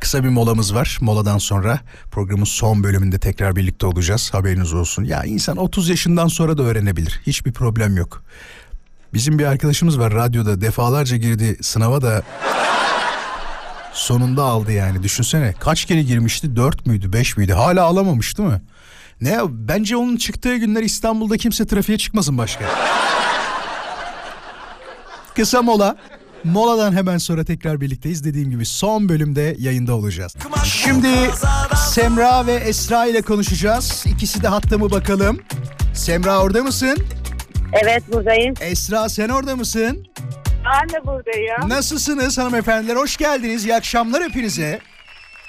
[0.00, 0.98] Kısa bir molamız var.
[1.00, 1.80] Moladan sonra
[2.10, 4.34] programın son bölümünde tekrar birlikte olacağız.
[4.34, 5.04] Haberiniz olsun.
[5.04, 7.20] Ya insan 30 yaşından sonra da öğrenebilir.
[7.26, 8.22] Hiçbir problem yok.
[9.14, 12.22] Bizim bir arkadaşımız var radyoda defalarca girdi sınava da
[13.92, 15.02] sonunda aldı yani.
[15.02, 16.56] Düşünsene kaç kere girmişti?
[16.56, 17.52] 4 müydü 5 müydü?
[17.52, 18.62] Hala alamamış değil mi?
[19.20, 22.64] Ne bence onun çıktığı günler İstanbul'da kimse trafiğe çıkmasın başka.
[25.36, 25.96] Kısa mola.
[26.44, 28.24] Moladan hemen sonra tekrar birlikteyiz.
[28.24, 30.36] Dediğim gibi son bölümde yayında olacağız.
[30.64, 31.08] Şimdi
[31.88, 34.04] Semra ve Esra ile konuşacağız.
[34.06, 35.40] İkisi de hatta mı bakalım?
[35.94, 36.98] Semra orada mısın?
[37.82, 38.54] Evet buradayım.
[38.60, 40.06] Esra sen orada mısın?
[40.64, 41.68] Ben de buradayım.
[41.68, 42.96] Nasılsınız hanımefendiler?
[42.96, 43.64] Hoş geldiniz.
[43.64, 44.80] İyi akşamlar hepinize.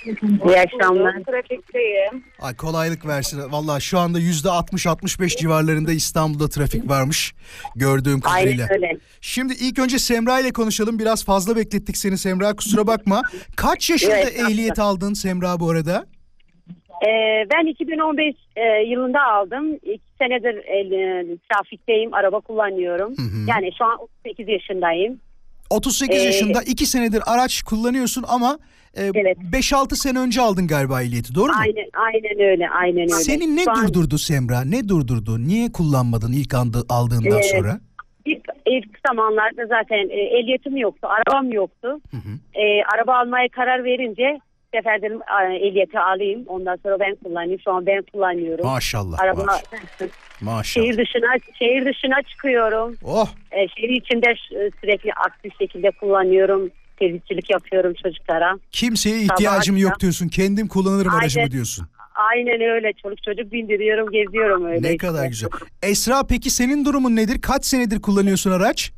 [0.06, 1.14] İyi akşamlar.
[1.24, 2.24] Trafikteyim.
[2.42, 3.52] Ay kolaylık versin.
[3.52, 7.34] Vallahi şu anda yüzde 60-65 civarlarında İstanbul'da trafik varmış.
[7.76, 8.68] Gördüğüm kadarıyla.
[8.72, 8.98] Aynen öyle.
[9.22, 11.00] Şimdi ilk önce Semra ile konuşalım.
[11.00, 13.22] Biraz fazla beklettik seni Semra kusura bakma.
[13.56, 16.06] Kaç yaşında Evet, ehliyet aldın Semra bu arada?
[17.06, 19.74] Ee, ben 2015 e, yılında aldım.
[19.76, 22.14] İki senedir e, trafikteyim.
[22.14, 23.14] Araba kullanıyorum.
[23.48, 25.20] Yani şu an 38 yaşındayım.
[25.70, 28.60] 38 Ee, yaşında 2 senedir araç kullanıyorsun ama
[28.98, 31.58] e, 5-6 sene önce aldın galiba ehliyeti doğru mu?
[31.62, 32.70] Aynen, aynen öyle.
[32.70, 33.10] Aynen öyle.
[33.12, 34.62] Seni ne Şu an- durdurdu Semra?
[34.62, 35.40] Ne durdurdu?
[35.40, 37.80] Niye kullanmadın ilk anda aldığından Ee, sonra?
[38.26, 42.00] İlk, ilk zamanlarda zaten e, ehliyetim yoktu, arabam yoktu.
[42.54, 44.40] E, araba almaya karar verince
[44.74, 45.20] sefer dedim
[45.62, 46.44] ehliyeti alayım.
[46.48, 47.60] Ondan sonra ben kullanayım.
[47.60, 48.66] Şu an ben kullanıyorum.
[48.66, 49.44] Maşallah, Araba,
[50.42, 50.64] Maşallah.
[50.64, 51.28] şehir dışına
[51.60, 52.96] şehir dışına çıkıyorum.
[53.06, 53.28] Oh.
[53.52, 54.36] E, şehir içinde
[54.82, 56.70] sürekli aktif şekilde kullanıyorum.
[57.06, 58.58] Temizcilik yapıyorum çocuklara.
[58.72, 60.00] Kimseye Sabah ihtiyacım yok akşam.
[60.02, 60.28] diyorsun.
[60.28, 61.52] Kendim kullanırım aracımı Aynen.
[61.52, 61.88] diyorsun.
[62.16, 62.94] Aynen öyle.
[62.94, 64.82] Çoluk çocuk bindiriyorum, geziyorum öyle.
[64.88, 64.98] Ne işte.
[64.98, 65.50] kadar güzel.
[65.84, 67.42] Esra peki senin durumun nedir?
[67.42, 68.92] Kaç senedir kullanıyorsun araç?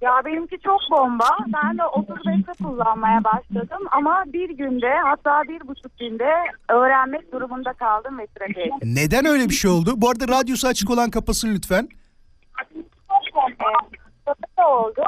[0.00, 1.24] Ya benimki çok bomba.
[1.46, 6.30] Ben de 35'te kullanmaya başladım ama bir günde hatta bir buçuk günde
[6.68, 8.70] öğrenmek durumunda kaldım ve trafiğe.
[8.84, 9.94] Neden öyle bir şey oldu?
[9.96, 11.88] Bu arada radyosu açık olan kapasın lütfen.
[14.58, 15.02] Ee, oldu.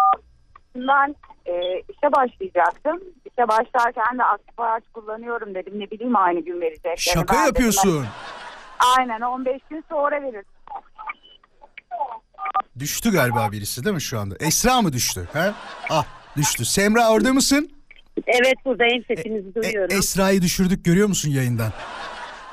[0.74, 1.14] Ben
[1.48, 3.00] e, işe başlayacaktım.
[3.24, 5.80] İşe başlarken de aktif araç kullanıyorum dedim.
[5.80, 6.96] Ne bileyim aynı gün verecekler.
[6.96, 8.06] Şaka Ben dedim, yapıyorsun.
[8.98, 10.44] Aynen 15 gün sonra verir.
[12.78, 14.36] Düştü galiba birisi değil mi şu anda?
[14.40, 15.28] Esra mı düştü?
[15.32, 15.52] He?
[15.90, 16.04] Ah
[16.36, 16.64] düştü.
[16.64, 17.70] Semra orada mısın?
[18.26, 19.96] Evet buradayım sesinizi duyuyorum.
[19.98, 21.72] Esra'yı düşürdük görüyor musun yayından?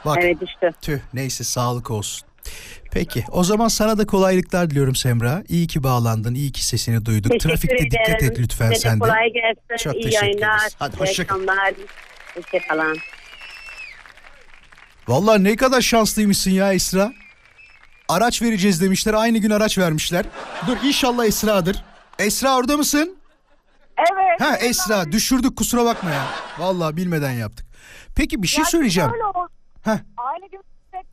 [0.06, 0.18] Bak.
[0.22, 0.72] Evet düştü.
[0.82, 2.28] Tüh neyse sağlık olsun.
[2.92, 5.44] Peki o zaman sana da kolaylıklar diliyorum Semra.
[5.50, 7.32] İyi ki bağlandın, iyi ki sesini duyduk.
[7.32, 8.32] Teşekkür Trafikte dikkat ederim.
[8.32, 9.00] et lütfen Size sen de.
[9.00, 9.84] Kolay gelsin.
[9.84, 10.76] Çok İyi teşekkür ederiz.
[10.80, 11.36] Hadi iyi hoşça kal.
[11.36, 11.74] akşamlar.
[12.36, 12.98] Hoşçakalın.
[15.08, 17.12] Vallahi ne kadar şanslıymışsın ya Esra.
[18.10, 19.14] Araç vereceğiz demişler.
[19.14, 20.26] Aynı gün araç vermişler.
[20.68, 21.84] Dur inşallah Esra'dır.
[22.20, 23.18] Esra orada mısın?
[23.98, 24.42] Evet.
[24.42, 26.26] Ha Esra düşürdük kusura bakma ya.
[26.60, 27.66] Vallahi bilmeden yaptık.
[28.16, 29.12] Peki bir şey Yani söyleyeceğim.
[29.84, 29.92] Heh.
[30.18, 30.62] Aynı gün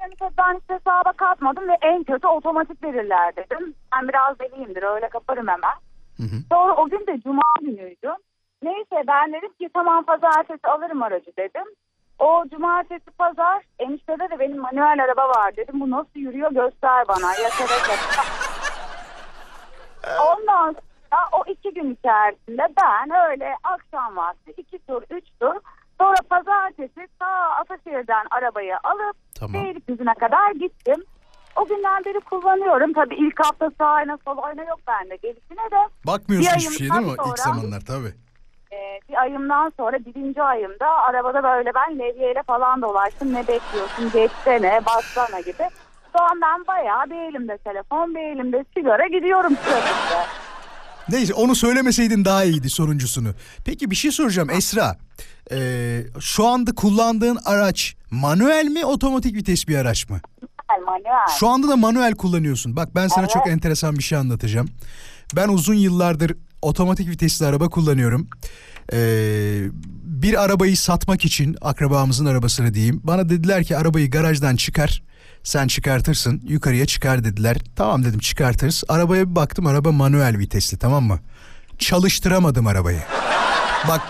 [0.03, 3.74] beklerini ben hiç hesaba katmadım ve en kötü otomatik verirler dedim.
[3.94, 5.74] Ben biraz deliyimdir öyle kaparım hemen.
[6.53, 8.14] Sonra o gün de cuma günüydü.
[8.62, 11.64] Neyse ben dedim ki tamam pazartesi alırım aracı dedim.
[12.18, 15.80] O cumartesi pazar eniştede de benim manuel araba var dedim.
[15.80, 17.34] Bu nasıl yürüyor göster bana.
[17.42, 17.98] Yaşarak
[20.26, 25.55] Ondan sonra o iki gün içerisinde ben öyle akşam vakti iki tur üç tur
[26.01, 27.26] sonra pazartesi ta
[27.61, 29.64] Ataşehir'den arabayı alıp Tamam.
[29.64, 31.05] Beylikdüzü'ne kadar gittim.
[31.57, 32.93] O günden beri kullanıyorum.
[32.93, 35.16] Tabii ilk hafta sağ ayna sol ayna yok bende.
[35.16, 38.12] Gelişine de Bakmıyorsun bir hiçbir şey değil mi ayımdan ilk sonra- zamanlar tabii.
[38.72, 43.34] e, bir ayımdan sonra birinci ayımda arabada böyle ben levyeyle falan dolaştım.
[43.34, 45.68] Ne bekliyorsun geçsene bassana gibi.
[46.16, 50.41] Şu an ben bayağı bir elimde telefon bir elimde sigara gidiyorum trafikte.
[51.09, 53.28] Neyse onu söylemeseydin daha iyiydi sonuncusunu.
[53.64, 54.96] Peki bir şey soracağım Esra.
[55.53, 60.20] Ee, şu anda kullandığın araç manuel mi otomatik vites bir araç mı?
[60.86, 61.38] Manuel.
[61.38, 62.76] Şu anda da manuel kullanıyorsun.
[62.76, 63.30] Bak ben sana Evet.
[63.30, 64.68] çok enteresan bir şey anlatacağım.
[65.36, 68.28] Ben uzun yıllardır otomatik vitesli araba kullanıyorum.
[68.92, 69.61] Ee,
[70.05, 73.00] bir arabayı satmak için akrabamızın arabasını diyeyim.
[73.05, 75.03] Bana dediler ki arabayı garajdan çıkar.
[75.45, 77.57] Sen çıkartırsın yukarıya çıkar dediler.
[77.76, 78.84] Tamam dedim çıkartırız.
[78.88, 81.18] Arabaya bir baktım araba manuel vitesli tamam mı?
[81.78, 83.03] Çalıştıramadım arabayı.
[83.88, 84.01] Bak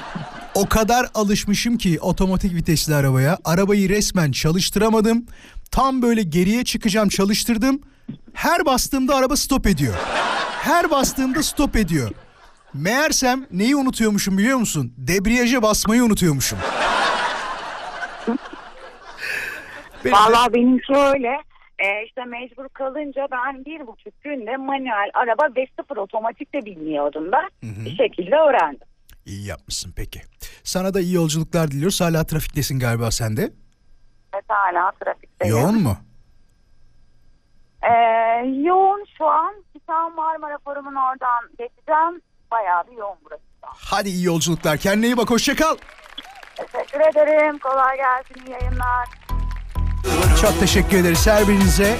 [0.55, 3.39] o kadar alışmışım ki otomatik vitesli arabaya.
[3.45, 5.27] Arabayı resmen çalıştıramadım.
[5.71, 7.81] Tam böyle geriye çıkacağım çalıştırdım.
[8.33, 9.95] Her bastığımda araba stop ediyor.
[10.63, 12.11] Her bastığımda stop ediyor.
[12.75, 14.93] Meğersem neyi unutuyormuşum biliyor musun?
[14.97, 16.59] Debriyaja basmayı unutuyormuşum.
[20.05, 21.41] Benim de- Vallahi benimki öyle.
[21.79, 27.33] Ee, işte mecbur kalınca ben bir buçuk günde manuel araba ve sıfır otomatik de bilmiyordum
[27.33, 28.87] da bir şekilde öğrendim.
[29.27, 30.21] İyi yapmışsın peki.
[30.65, 32.01] Sana da iyi yolculuklar diliyoruz.
[32.01, 33.51] Hala trafiktesin galiba sen de.
[34.35, 35.57] Evet hala trafikteyim.
[35.57, 35.97] Yoğun mu?
[37.83, 37.89] Ee,
[38.47, 39.55] yoğun şu an.
[39.73, 42.21] Kitan Marmara Forum'un oradan geçeceğim.
[42.51, 43.43] Bayağı bir yoğun burası.
[43.63, 44.77] Hadi iyi yolculuklar.
[44.79, 45.31] Kendine iyi bak.
[45.31, 45.77] Hoşça kal.
[46.57, 47.59] Teşekkür ederim.
[47.59, 48.47] Kolay gelsin.
[48.47, 49.09] iyi yayınlar.
[50.41, 51.97] Çok teşekkür ederiz her birinize.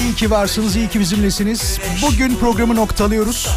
[0.00, 1.78] İyi ki varsınız, iyi ki bizimlesiniz.
[2.02, 3.48] Bugün programı noktalıyoruz.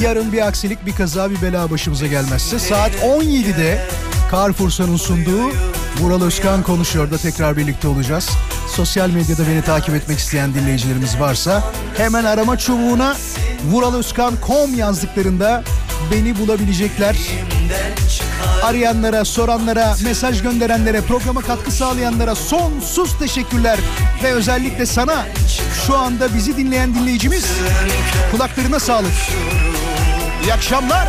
[0.00, 3.86] Yarın bir aksilik, bir kaza, bir bela başımıza gelmezse saat 17'de
[4.32, 5.52] Carrefour'un sunduğu
[6.00, 8.30] Vural Özkan konuşuyor da tekrar birlikte olacağız.
[8.74, 11.64] Sosyal medyada beni takip etmek isteyen dinleyicilerimiz varsa
[11.96, 13.16] hemen arama çubuğuna
[13.70, 15.62] vuralozkan.com yazdıklarında
[16.12, 17.16] beni bulabilecekler.
[18.62, 23.78] Arayanlara, soranlara, mesaj gönderenlere, programa katkı sağlayanlara sonsuz teşekkürler.
[24.22, 25.26] Ve özellikle sana
[25.86, 27.46] şu anda bizi dinleyen dinleyicimiz
[28.32, 29.12] kulaklarına sağlık.
[30.44, 31.08] İyi akşamlar.